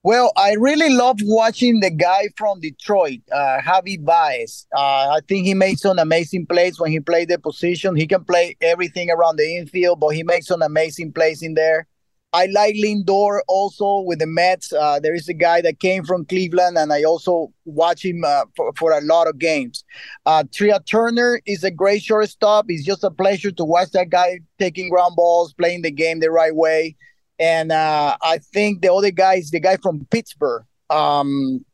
Well, 0.02 0.32
I 0.36 0.52
really 0.58 0.90
love 0.90 1.16
watching 1.22 1.80
the 1.80 1.90
guy 1.90 2.28
from 2.36 2.60
Detroit, 2.60 3.20
uh, 3.32 3.60
Javy 3.62 4.04
Baez. 4.04 4.66
Uh, 4.76 5.08
I 5.16 5.20
think 5.26 5.46
he 5.46 5.54
makes 5.54 5.80
some 5.80 5.98
amazing 5.98 6.44
plays 6.44 6.78
when 6.78 6.90
he 6.90 7.00
played 7.00 7.30
the 7.30 7.38
position. 7.38 7.96
He 7.96 8.06
can 8.06 8.22
play 8.22 8.54
everything 8.60 9.10
around 9.10 9.36
the 9.36 9.56
infield, 9.56 10.00
but 10.00 10.10
he 10.10 10.22
makes 10.22 10.46
some 10.46 10.60
amazing 10.60 11.14
plays 11.14 11.42
in 11.42 11.54
there. 11.54 11.86
I 12.34 12.46
like 12.46 12.74
Lindor 12.74 13.42
also 13.46 14.00
with 14.00 14.18
the 14.18 14.26
Mets. 14.26 14.72
Uh, 14.72 14.98
there 14.98 15.14
is 15.14 15.28
a 15.28 15.34
guy 15.34 15.60
that 15.60 15.78
came 15.78 16.02
from 16.02 16.24
Cleveland, 16.24 16.76
and 16.76 16.92
I 16.92 17.04
also 17.04 17.52
watch 17.64 18.04
him 18.04 18.24
uh, 18.26 18.46
for, 18.56 18.72
for 18.76 18.90
a 18.90 19.00
lot 19.00 19.28
of 19.28 19.38
games. 19.38 19.84
Uh, 20.26 20.42
Trea 20.52 20.80
Turner 20.80 21.40
is 21.46 21.62
a 21.62 21.70
great 21.70 22.02
shortstop. 22.02 22.66
It's 22.68 22.84
just 22.84 23.04
a 23.04 23.10
pleasure 23.10 23.52
to 23.52 23.64
watch 23.64 23.92
that 23.92 24.10
guy 24.10 24.40
taking 24.58 24.88
ground 24.88 25.14
balls, 25.14 25.54
playing 25.54 25.82
the 25.82 25.92
game 25.92 26.18
the 26.18 26.32
right 26.32 26.56
way. 26.56 26.96
And 27.38 27.70
uh, 27.70 28.16
I 28.20 28.38
think 28.38 28.82
the 28.82 28.92
other 28.92 29.12
guy 29.12 29.34
is 29.34 29.52
the 29.52 29.60
guy 29.60 29.76
from 29.76 30.04
Pittsburgh. 30.10 30.64
Um, 30.90 31.64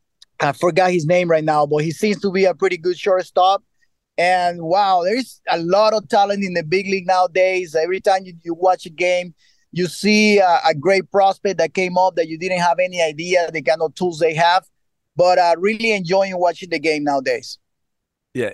I 0.41 0.53
forgot 0.53 0.91
his 0.91 1.07
name 1.07 1.31
right 1.31 1.45
now, 1.45 1.65
but 1.65 1.79
he 1.79 1.91
seems 1.91 2.21
to 2.21 2.31
be 2.31 2.45
a 2.45 2.55
pretty 2.55 2.77
good 2.77 2.99
shortstop. 2.99 3.63
And 4.19 4.61
wow, 4.61 5.05
there's 5.05 5.41
a 5.49 5.57
lot 5.57 5.95
of 5.95 6.07
talent 6.11 6.45
in 6.45 6.53
the 6.53 6.63
big 6.63 6.85
league 6.85 7.07
nowadays. 7.07 7.75
Every 7.75 8.03
time 8.03 8.27
you, 8.27 8.35
you 8.43 8.53
watch 8.53 8.85
a 8.85 8.91
game, 8.91 9.35
you 9.73 9.87
see 9.87 10.39
a, 10.39 10.61
a, 10.67 10.75
great 10.75 11.11
prospect 11.11 11.59
that 11.59 11.75
came 11.75 11.97
up 11.97 12.17
that 12.17 12.29
you 12.29 12.39
didn't 12.39 12.59
have 12.61 12.79
any 12.79 13.03
idea 13.03 13.51
the 13.53 13.63
kind 13.63 13.83
of 13.83 13.95
tools 13.95 14.19
they 14.19 14.35
have. 14.35 14.65
But 15.17 15.39
uh, 15.39 15.55
really 15.59 15.93
enjoying 15.93 16.39
watching 16.39 16.71
the 16.71 16.79
game 16.79 17.05
nowadays. 17.05 17.59
Yeah. 18.33 18.51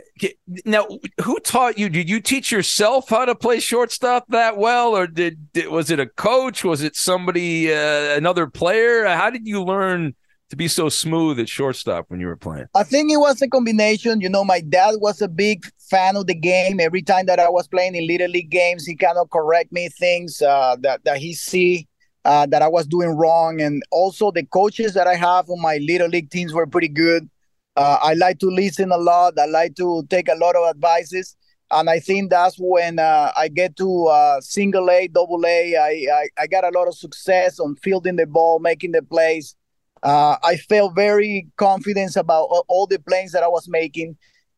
Now, 0.65 0.89
who 1.23 1.39
taught 1.41 1.79
you? 1.79 1.91
Did 1.91 2.09
you 2.09 2.21
teach 2.21 2.51
yourself 2.51 3.11
how 3.11 3.27
to 3.27 3.35
play 3.35 3.61
shortstop 3.61 4.25
that 4.29 4.57
well, 4.57 4.97
or 4.97 5.07
did, 5.07 5.53
did 5.53 5.69
was 5.69 5.91
it 5.91 6.01
a 6.01 6.07
coach? 6.07 6.65
Was 6.65 6.83
it 6.83 6.97
somebody, 6.97 7.73
uh, 7.73 8.17
another 8.17 8.47
player? 8.47 9.07
How 9.07 9.29
did 9.29 9.47
you 9.47 9.63
learn 9.63 10.15
to 10.51 10.57
be 10.57 10.69
so 10.69 10.89
smooth 10.89 11.41
at 11.41 11.49
shortstop 11.49 12.07
when 12.09 12.21
you 12.21 12.27
were 12.27 12.37
playing? 12.37 12.67
I 12.75 12.85
think 12.85 13.11
it 13.11 13.17
was 13.17 13.43
a 13.43 13.49
combination. 13.49 14.21
You 14.21 14.29
know, 14.29 14.45
my 14.45 14.61
dad 14.61 14.97
was 14.99 15.21
a 15.21 15.29
big 15.29 15.67
fan 15.91 16.17
of 16.17 16.27
the 16.27 16.35
game. 16.35 16.81
Every 16.81 17.03
time 17.03 17.27
that 17.27 17.41
I 17.41 17.49
was 17.49 17.67
playing 17.67 17.95
in 17.95 18.07
little 18.07 18.29
league 18.29 18.51
games, 18.51 18.87
he 18.87 18.95
kind 18.95 19.19
of 19.19 19.31
correct 19.31 19.73
me 19.73 19.89
things 19.89 20.43
uh, 20.43 20.77
that 20.81 21.05
that 21.05 21.19
he 21.19 21.35
see 21.35 21.89
uh, 22.25 22.47
that 22.47 22.63
I 22.63 22.69
was 22.69 22.87
doing 22.87 23.11
wrong, 23.11 23.61
and 23.61 23.83
also 23.91 24.31
the 24.31 24.45
coaches 24.45 24.95
that 24.95 25.07
I 25.07 25.15
have 25.15 25.49
on 25.49 25.61
my 25.61 25.79
little 25.79 26.09
league 26.09 26.31
teams 26.31 26.53
were 26.53 26.67
pretty 26.67 26.89
good. 26.89 27.29
Uh, 27.77 27.99
I 28.03 28.15
like 28.15 28.39
to 28.39 28.47
listen 28.47 28.91
a 28.91 28.97
lot. 28.97 29.39
I 29.39 29.47
like 29.47 29.77
to 29.77 30.05
take 30.09 30.29
a 30.29 30.35
lot 30.35 30.57
of 30.57 30.69
advices, 30.69 31.37
and 31.71 31.91
I 31.91 32.01
think 32.01 32.31
that's 32.31 32.57
when 32.59 32.99
uh, 32.99 33.33
I 33.37 33.49
get 33.49 33.77
to 33.77 34.07
uh, 34.07 34.41
single 34.41 34.91
A, 34.91 35.09
double 35.09 35.45
A. 35.45 35.77
I, 35.77 36.07
I 36.13 36.29
I 36.43 36.47
got 36.47 36.65
a 36.65 36.71
lot 36.71 36.89
of 36.89 36.95
success 36.95 37.61
on 37.61 37.77
fielding 37.77 38.17
the 38.17 38.27
ball, 38.27 38.61
making 38.61 38.93
the 38.93 39.03
plays. 39.03 39.57
Uh, 40.03 40.37
I 40.43 40.57
felt 40.57 40.95
very 40.95 41.49
confident 41.57 42.17
about 42.17 42.45
all 42.69 42.87
the 42.87 42.99
plays 42.99 43.33
that 43.33 43.43
I 43.43 43.49
was 43.49 43.69
making 43.69 44.17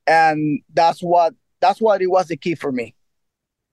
and 0.09 0.61
that's 0.73 1.01
what 1.01 1.35
that's 1.61 1.81
what 1.81 2.03
it 2.03 2.09
was 2.09 2.27
the 2.29 2.37
key 2.37 2.55
for 2.55 2.73
me. 2.73 2.95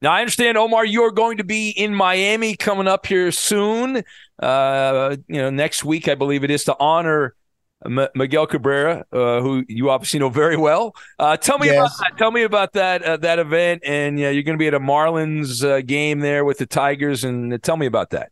Now 0.01 0.11
I 0.11 0.19
understand, 0.19 0.57
Omar, 0.57 0.85
you're 0.85 1.11
going 1.11 1.37
to 1.37 1.43
be 1.43 1.69
in 1.69 1.95
Miami 1.95 2.55
coming 2.55 2.87
up 2.87 3.05
here 3.05 3.31
soon. 3.31 4.03
Uh, 4.37 5.15
you 5.27 5.41
know, 5.41 5.49
next 5.49 5.83
week 5.83 6.07
I 6.07 6.15
believe 6.15 6.43
it 6.43 6.51
is 6.51 6.65
to 6.65 6.75
honor 6.79 7.35
M- 7.85 8.07
Miguel 8.13 8.45
Cabrera, 8.45 9.05
uh, 9.11 9.41
who 9.41 9.63
you 9.67 9.89
obviously 9.89 10.19
know 10.19 10.29
very 10.29 10.57
well. 10.57 10.93
Uh, 11.17 11.37
tell 11.37 11.57
me 11.57 11.67
yes. 11.67 11.77
about 11.77 11.91
that. 11.99 12.17
Tell 12.17 12.31
me 12.31 12.43
about 12.43 12.73
that 12.73 13.03
uh, 13.03 13.17
that 13.17 13.39
event, 13.39 13.83
and 13.85 14.19
yeah, 14.19 14.29
you're 14.29 14.43
going 14.43 14.57
to 14.57 14.61
be 14.61 14.67
at 14.67 14.73
a 14.73 14.79
Marlins 14.79 15.63
uh, 15.63 15.81
game 15.81 16.19
there 16.19 16.43
with 16.43 16.57
the 16.57 16.65
Tigers, 16.65 17.23
and 17.23 17.61
tell 17.63 17.77
me 17.77 17.85
about 17.85 18.09
that. 18.09 18.31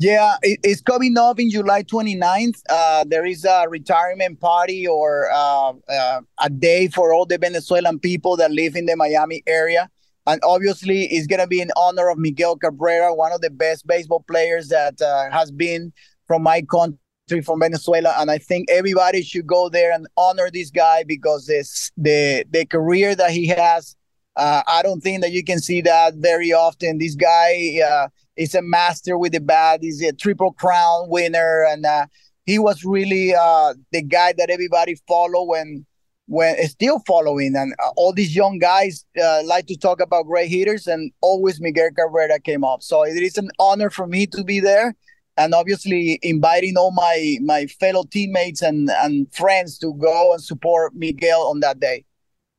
Yeah, 0.00 0.34
it, 0.42 0.58
it's 0.64 0.80
coming 0.82 1.16
up 1.16 1.38
in 1.38 1.50
July 1.50 1.82
29th. 1.84 2.62
Uh, 2.68 3.04
there 3.06 3.24
is 3.24 3.44
a 3.44 3.66
retirement 3.68 4.40
party 4.40 4.86
or 4.86 5.28
uh, 5.32 5.72
uh, 5.88 6.20
a 6.42 6.50
day 6.50 6.88
for 6.88 7.12
all 7.12 7.26
the 7.26 7.38
Venezuelan 7.38 8.00
people 8.00 8.36
that 8.36 8.50
live 8.50 8.74
in 8.74 8.86
the 8.86 8.96
Miami 8.96 9.42
area. 9.46 9.88
And 10.26 10.40
obviously, 10.42 11.04
it's 11.04 11.26
going 11.26 11.40
to 11.40 11.46
be 11.46 11.60
in 11.60 11.70
honor 11.76 12.08
of 12.08 12.18
Miguel 12.18 12.56
Cabrera, 12.56 13.14
one 13.14 13.32
of 13.32 13.40
the 13.40 13.50
best 13.50 13.86
baseball 13.86 14.24
players 14.26 14.68
that 14.68 15.00
uh, 15.00 15.30
has 15.30 15.52
been 15.52 15.92
from 16.26 16.42
my 16.42 16.62
country, 16.62 16.98
from 17.44 17.60
Venezuela. 17.60 18.14
And 18.18 18.30
I 18.30 18.38
think 18.38 18.70
everybody 18.70 19.22
should 19.22 19.46
go 19.46 19.68
there 19.68 19.92
and 19.92 20.08
honor 20.16 20.50
this 20.52 20.70
guy 20.70 21.04
because 21.04 21.46
this, 21.46 21.92
the, 21.96 22.44
the 22.50 22.64
career 22.64 23.14
that 23.14 23.30
he 23.30 23.46
has, 23.48 23.94
uh, 24.34 24.62
I 24.66 24.82
don't 24.82 25.02
think 25.02 25.22
that 25.22 25.30
you 25.30 25.44
can 25.44 25.60
see 25.60 25.82
that 25.82 26.14
very 26.14 26.52
often. 26.52 26.98
This 26.98 27.14
guy 27.14 27.80
uh, 27.86 28.08
He's 28.36 28.54
a 28.54 28.62
master 28.62 29.16
with 29.16 29.32
the 29.32 29.40
bat. 29.40 29.80
He's 29.82 30.02
a 30.02 30.12
triple 30.12 30.52
crown 30.52 31.08
winner, 31.08 31.64
and 31.68 31.86
uh, 31.86 32.06
he 32.46 32.58
was 32.58 32.84
really 32.84 33.34
uh, 33.34 33.74
the 33.92 34.02
guy 34.02 34.34
that 34.36 34.50
everybody 34.50 34.96
follow 35.06 35.44
when 35.44 35.86
when 36.26 36.56
still 36.68 37.00
following. 37.06 37.54
And 37.54 37.74
uh, 37.84 37.90
all 37.96 38.12
these 38.12 38.34
young 38.34 38.58
guys 38.58 39.04
uh, 39.22 39.42
like 39.44 39.66
to 39.66 39.76
talk 39.76 40.00
about 40.00 40.26
great 40.26 40.48
hitters. 40.50 40.86
And 40.86 41.12
always 41.20 41.60
Miguel 41.60 41.90
Cabrera 41.96 42.40
came 42.40 42.64
up. 42.64 42.82
So 42.82 43.04
it 43.04 43.22
is 43.22 43.38
an 43.38 43.50
honor 43.58 43.90
for 43.90 44.06
me 44.06 44.26
to 44.28 44.42
be 44.42 44.60
there. 44.60 44.94
And 45.36 45.52
obviously 45.52 46.18
inviting 46.22 46.76
all 46.76 46.92
my 46.92 47.38
my 47.42 47.66
fellow 47.66 48.04
teammates 48.04 48.62
and 48.62 48.88
and 48.90 49.32
friends 49.34 49.78
to 49.78 49.92
go 49.94 50.32
and 50.32 50.42
support 50.42 50.94
Miguel 50.94 51.40
on 51.42 51.60
that 51.60 51.80
day 51.80 52.04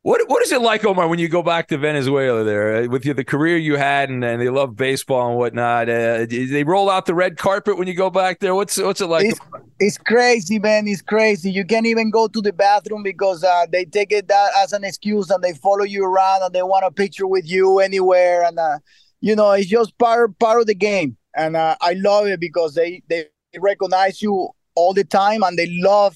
what 0.06 0.22
what 0.30 0.44
is 0.44 0.52
it 0.52 0.62
like, 0.62 0.86
Omar, 0.86 1.08
when 1.08 1.18
you 1.18 1.28
go 1.28 1.42
back 1.42 1.68
to 1.70 1.80
Venezuela 1.80 2.44
there 2.44 2.84
uh, 2.84 2.88
with 2.88 3.08
you, 3.08 3.16
the 3.16 3.24
career 3.24 3.58
you 3.58 3.76
had 3.76 4.12
and, 4.12 4.24
and 4.24 4.40
they 4.40 4.50
love 4.50 4.76
baseball 4.76 5.30
and 5.30 5.38
whatnot? 5.40 5.90
Uh, 5.90 6.28
they 6.30 6.64
roll 6.64 6.92
out 6.92 7.08
the 7.08 7.16
red 7.16 7.38
carpet 7.38 7.76
when 7.76 7.88
you 7.88 7.96
go 7.96 8.12
back 8.12 8.40
there. 8.40 8.54
What's 8.54 8.78
what's 8.78 9.02
it 9.02 9.08
like? 9.08 9.26
It's, 9.26 9.40
it's 9.80 9.98
crazy, 9.98 10.60
man. 10.60 10.88
It's 10.88 11.02
crazy. 11.02 11.50
You 11.50 11.66
can't 11.66 11.88
even 11.88 12.12
go 12.12 12.28
to 12.28 12.40
the 12.40 12.54
bathroom 12.54 13.02
because 13.02 13.44
uh, 13.44 13.66
they 13.72 13.84
take 13.84 14.12
it 14.12 14.28
that 14.28 14.52
as 14.60 14.74
an 14.74 14.84
excuse 14.84 15.32
and 15.32 15.44
they 15.44 15.54
follow 15.54 15.86
you 15.86 16.06
around 16.06 16.44
and 16.44 16.54
they 16.54 16.62
want 16.62 16.86
a 16.86 16.92
picture 16.92 17.26
with 17.26 17.50
you 17.50 17.80
anywhere. 17.80 18.44
And 18.44 18.60
uh, 18.60 18.78
you 19.22 19.36
know, 19.36 19.54
it's 19.54 19.68
just 19.68 19.98
part 19.98 20.38
part 20.38 20.62
of 20.62 20.68
the 20.68 20.76
game. 20.76 21.18
And 21.36 21.58
uh, 21.58 21.78
I 21.82 21.94
love 21.94 22.28
it 22.28 22.40
because 22.40 22.76
they 22.76 23.02
they 23.10 23.26
recognize 23.58 24.22
you 24.22 24.50
all 24.76 24.94
the 24.94 25.04
time 25.04 25.42
and 25.42 25.58
they 25.58 25.76
love 25.82 26.16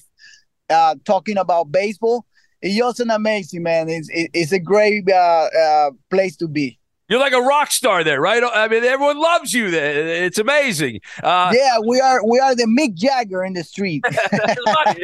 uh, 0.68 0.94
talking 1.04 1.38
about 1.38 1.72
baseball 1.72 2.24
it's 2.62 3.00
an 3.00 3.10
amazing 3.10 3.62
man. 3.62 3.88
It's 3.88 4.08
it's 4.12 4.52
a 4.52 4.58
great 4.58 5.08
uh, 5.10 5.48
uh, 5.58 5.90
place 6.10 6.36
to 6.36 6.48
be. 6.48 6.78
You're 7.08 7.18
like 7.18 7.32
a 7.32 7.40
rock 7.40 7.72
star 7.72 8.04
there, 8.04 8.20
right? 8.20 8.40
I 8.40 8.68
mean, 8.68 8.84
everyone 8.84 9.18
loves 9.18 9.52
you 9.52 9.72
there. 9.72 10.24
It's 10.24 10.38
amazing. 10.38 11.00
Uh, 11.20 11.52
yeah, 11.52 11.78
we 11.84 12.00
are 12.00 12.24
we 12.24 12.38
are 12.38 12.54
the 12.54 12.66
Mick 12.66 12.94
Jagger 12.94 13.42
in 13.42 13.54
the 13.54 13.64
street. 13.64 14.04
exactly, 14.06 15.02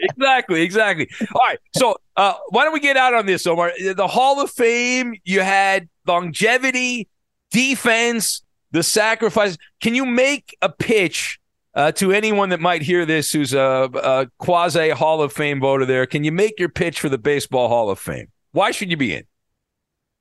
exactly, 0.00 0.62
exactly. 0.62 1.08
All 1.34 1.40
right, 1.40 1.58
so 1.74 1.96
uh, 2.16 2.34
why 2.50 2.64
don't 2.64 2.74
we 2.74 2.80
get 2.80 2.98
out 2.98 3.14
on 3.14 3.24
this, 3.24 3.46
Omar? 3.46 3.72
The 3.94 4.06
Hall 4.06 4.38
of 4.40 4.50
Fame, 4.50 5.14
you 5.24 5.40
had 5.40 5.88
longevity, 6.06 7.08
defense, 7.50 8.42
the 8.72 8.82
sacrifice. 8.82 9.56
Can 9.80 9.94
you 9.94 10.04
make 10.04 10.54
a 10.60 10.68
pitch 10.68 11.40
uh, 11.76 11.92
to 11.92 12.10
anyone 12.10 12.48
that 12.48 12.60
might 12.60 12.82
hear 12.82 13.04
this 13.04 13.30
who's 13.30 13.52
a, 13.52 13.88
a 13.94 14.26
quasi 14.38 14.90
Hall 14.90 15.20
of 15.20 15.32
Fame 15.32 15.60
voter 15.60 15.84
there, 15.84 16.06
can 16.06 16.24
you 16.24 16.32
make 16.32 16.58
your 16.58 16.70
pitch 16.70 16.98
for 16.98 17.10
the 17.10 17.18
Baseball 17.18 17.68
Hall 17.68 17.90
of 17.90 17.98
Fame? 17.98 18.28
Why 18.52 18.70
should 18.70 18.90
you 18.90 18.96
be 18.96 19.14
in? 19.14 19.24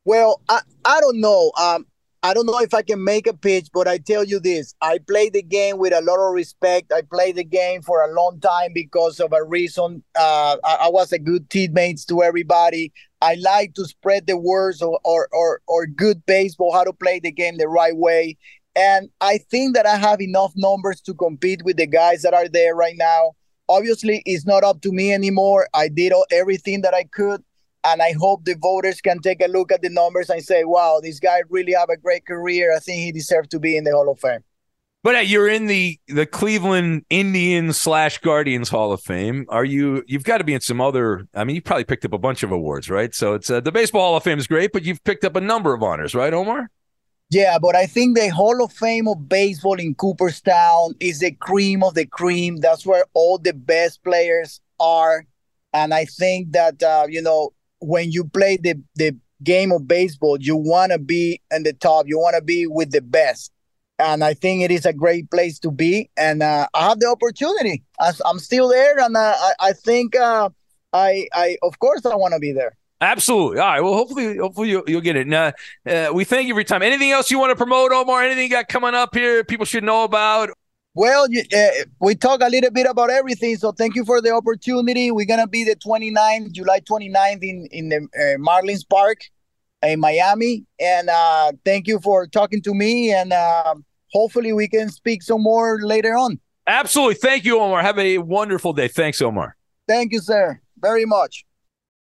Well, 0.03 0.41
I, 0.49 0.59
I 0.83 0.99
don't 0.99 1.21
know. 1.21 1.51
Um, 1.59 1.87
I 2.21 2.33
don't 2.33 2.47
know 2.47 2.59
if 2.59 2.73
I 2.73 2.81
can 2.81 3.03
make 3.03 3.27
a 3.27 3.33
pitch, 3.33 3.69
but 3.71 3.87
I 3.87 3.99
tell 3.99 4.23
you 4.23 4.39
this 4.39 4.73
I 4.81 4.97
play 4.97 5.29
the 5.29 5.43
game 5.43 5.77
with 5.77 5.93
a 5.93 6.01
lot 6.01 6.17
of 6.17 6.33
respect. 6.33 6.91
I 6.91 7.03
played 7.03 7.35
the 7.35 7.43
game 7.43 7.83
for 7.83 8.03
a 8.03 8.11
long 8.13 8.39
time 8.39 8.71
because 8.73 9.19
of 9.19 9.31
a 9.31 9.43
reason. 9.43 10.03
Uh, 10.17 10.57
I, 10.63 10.75
I, 10.81 10.89
was 10.89 11.11
a 11.11 11.19
good 11.19 11.49
teammate 11.49 12.05
to 12.07 12.23
everybody. 12.23 12.91
I 13.21 13.35
like 13.35 13.75
to 13.75 13.85
spread 13.85 14.27
the 14.27 14.37
words 14.37 14.81
or, 14.81 14.99
or, 15.03 15.29
or, 15.31 15.61
or 15.67 15.85
good 15.85 16.25
baseball, 16.25 16.73
how 16.73 16.83
to 16.83 16.93
play 16.93 17.19
the 17.19 17.31
game 17.31 17.57
the 17.57 17.67
right 17.67 17.95
way. 17.95 18.37
And 18.75 19.09
I 19.21 19.37
think 19.49 19.75
that 19.75 19.85
I 19.85 19.95
have 19.95 20.21
enough 20.21 20.51
numbers 20.55 20.99
to 21.01 21.13
compete 21.13 21.63
with 21.63 21.77
the 21.77 21.87
guys 21.87 22.23
that 22.23 22.33
are 22.33 22.49
there 22.49 22.75
right 22.75 22.95
now. 22.97 23.31
Obviously, 23.69 24.21
it's 24.25 24.45
not 24.45 24.63
up 24.63 24.81
to 24.81 24.91
me 24.91 25.13
anymore. 25.13 25.67
I 25.73 25.87
did 25.87 26.11
all, 26.11 26.25
everything 26.31 26.81
that 26.81 26.93
I 26.93 27.05
could. 27.05 27.43
And 27.83 28.01
I 28.01 28.13
hope 28.13 28.45
the 28.45 28.55
voters 28.55 28.99
can 28.99 29.19
take 29.19 29.41
a 29.41 29.47
look 29.47 29.71
at 29.71 29.81
the 29.81 29.89
numbers 29.89 30.29
and 30.29 30.43
say, 30.43 30.63
wow, 30.65 30.99
this 31.01 31.19
guy 31.19 31.43
really 31.49 31.73
have 31.73 31.89
a 31.89 31.97
great 31.97 32.25
career. 32.25 32.75
I 32.75 32.79
think 32.79 33.01
he 33.01 33.11
deserves 33.11 33.47
to 33.49 33.59
be 33.59 33.77
in 33.77 33.83
the 33.83 33.91
Hall 33.91 34.09
of 34.09 34.19
Fame. 34.19 34.43
But 35.03 35.15
uh, 35.15 35.19
you're 35.19 35.47
in 35.47 35.67
the 35.67 35.99
the 36.07 36.25
Cleveland 36.25 37.05
Indians 37.11 37.77
slash 37.77 38.17
Guardians 38.17 38.69
Hall 38.69 38.91
of 38.91 39.01
Fame. 39.01 39.45
Are 39.49 39.63
you? 39.63 40.03
You've 40.07 40.23
got 40.23 40.39
to 40.39 40.43
be 40.43 40.55
in 40.55 40.61
some 40.61 40.81
other. 40.81 41.27
I 41.35 41.43
mean, 41.43 41.55
you 41.55 41.61
probably 41.61 41.83
picked 41.83 42.05
up 42.05 42.13
a 42.13 42.17
bunch 42.17 42.41
of 42.41 42.51
awards, 42.51 42.89
right? 42.89 43.13
So 43.13 43.35
it's 43.35 43.51
uh, 43.51 43.59
the 43.59 43.71
Baseball 43.71 44.01
Hall 44.01 44.17
of 44.17 44.23
Fame 44.23 44.39
is 44.39 44.47
great, 44.47 44.71
but 44.73 44.83
you've 44.83 45.03
picked 45.03 45.23
up 45.23 45.35
a 45.35 45.41
number 45.41 45.75
of 45.75 45.83
honors, 45.83 46.15
right, 46.15 46.33
Omar? 46.33 46.71
Yeah, 47.31 47.57
but 47.59 47.75
I 47.75 47.87
think 47.87 48.15
the 48.15 48.29
Hall 48.29 48.63
of 48.63 48.71
Fame 48.71 49.07
of 49.07 49.27
baseball 49.27 49.79
in 49.79 49.95
Cooperstown 49.95 50.93
is 50.99 51.19
the 51.19 51.31
cream 51.31 51.83
of 51.83 51.95
the 51.95 52.05
cream. 52.05 52.57
That's 52.57 52.85
where 52.85 53.03
all 53.13 53.37
the 53.39 53.53
best 53.53 54.03
players 54.03 54.61
are. 54.79 55.25
And 55.73 55.93
I 55.93 56.05
think 56.05 56.51
that, 56.53 56.81
uh, 56.83 57.07
you 57.09 57.21
know, 57.21 57.51
when 57.79 58.11
you 58.11 58.25
play 58.25 58.57
the, 58.57 58.81
the 58.95 59.17
game 59.43 59.71
of 59.71 59.87
baseball, 59.87 60.37
you 60.39 60.55
want 60.55 60.91
to 60.91 60.99
be 60.99 61.41
in 61.51 61.63
the 61.63 61.73
top, 61.73 62.07
you 62.07 62.19
want 62.19 62.35
to 62.35 62.41
be 62.43 62.67
with 62.67 62.91
the 62.91 63.01
best. 63.01 63.51
And 63.97 64.23
I 64.23 64.33
think 64.33 64.61
it 64.61 64.71
is 64.71 64.85
a 64.85 64.93
great 64.93 65.29
place 65.31 65.57
to 65.59 65.71
be. 65.71 66.09
And 66.15 66.43
uh, 66.43 66.67
I 66.73 66.89
have 66.89 66.99
the 66.99 67.07
opportunity. 67.07 67.83
I'm 67.99 68.39
still 68.39 68.69
there. 68.69 68.99
And 68.99 69.17
uh, 69.17 69.35
I, 69.37 69.53
I 69.59 69.73
think 69.73 70.15
uh, 70.15 70.49
I, 70.93 71.27
I, 71.33 71.57
of 71.63 71.79
course, 71.79 72.05
I 72.05 72.15
want 72.15 72.33
to 72.33 72.39
be 72.39 72.51
there. 72.51 72.77
Absolutely. 73.01 73.59
All 73.59 73.67
right. 73.67 73.81
Well, 73.81 73.93
hopefully, 73.93 74.37
hopefully 74.37 74.69
you'll, 74.69 74.83
you'll 74.87 75.01
get 75.01 75.15
it. 75.15 75.27
And, 75.27 75.33
uh, 75.33 76.11
we 76.13 76.23
thank 76.23 76.47
you 76.47 76.55
your 76.55 76.63
time. 76.63 76.81
Anything 76.81 77.11
else 77.11 77.29
you 77.29 77.39
want 77.39 77.51
to 77.51 77.55
promote, 77.55 77.91
Omar? 77.91 78.23
Anything 78.23 78.43
you 78.43 78.49
got 78.49 78.67
coming 78.67 78.93
up 78.93 79.13
here? 79.13 79.43
People 79.43 79.65
should 79.65 79.83
know 79.83 80.03
about. 80.03 80.49
Well, 80.93 81.27
uh, 81.53 81.67
we 81.99 82.15
talk 82.15 82.41
a 82.41 82.47
little 82.47 82.71
bit 82.71 82.87
about 82.89 83.09
everything. 83.09 83.57
So 83.57 83.73
thank 83.73 83.95
you 83.95 84.05
for 84.05 84.21
the 84.21 84.31
opportunity. 84.31 85.11
We're 85.11 85.25
gonna 85.25 85.45
be 85.45 85.65
the 85.65 85.75
29th, 85.75 86.53
July 86.53 86.79
29th 86.79 87.43
in 87.43 87.67
in 87.71 87.89
the 87.89 87.97
uh, 87.97 88.37
Marlins 88.39 88.87
Park 88.87 89.19
in 89.83 89.99
Miami. 89.99 90.65
And 90.79 91.09
uh, 91.09 91.51
thank 91.65 91.87
you 91.87 91.99
for 91.99 92.27
talking 92.27 92.61
to 92.61 92.73
me. 92.73 93.13
And 93.13 93.33
uh, 93.33 93.75
hopefully 94.11 94.53
we 94.53 94.69
can 94.69 94.89
speak 94.89 95.21
some 95.21 95.43
more 95.43 95.81
later 95.81 96.15
on. 96.15 96.39
Absolutely. 96.67 97.15
Thank 97.15 97.43
you, 97.43 97.59
Omar. 97.59 97.81
Have 97.81 97.99
a 97.99 98.17
wonderful 98.19 98.73
day. 98.73 98.87
Thanks, 98.87 99.21
Omar. 99.21 99.55
Thank 99.87 100.13
you, 100.13 100.19
sir. 100.19 100.59
Very 100.79 101.05
much. 101.05 101.45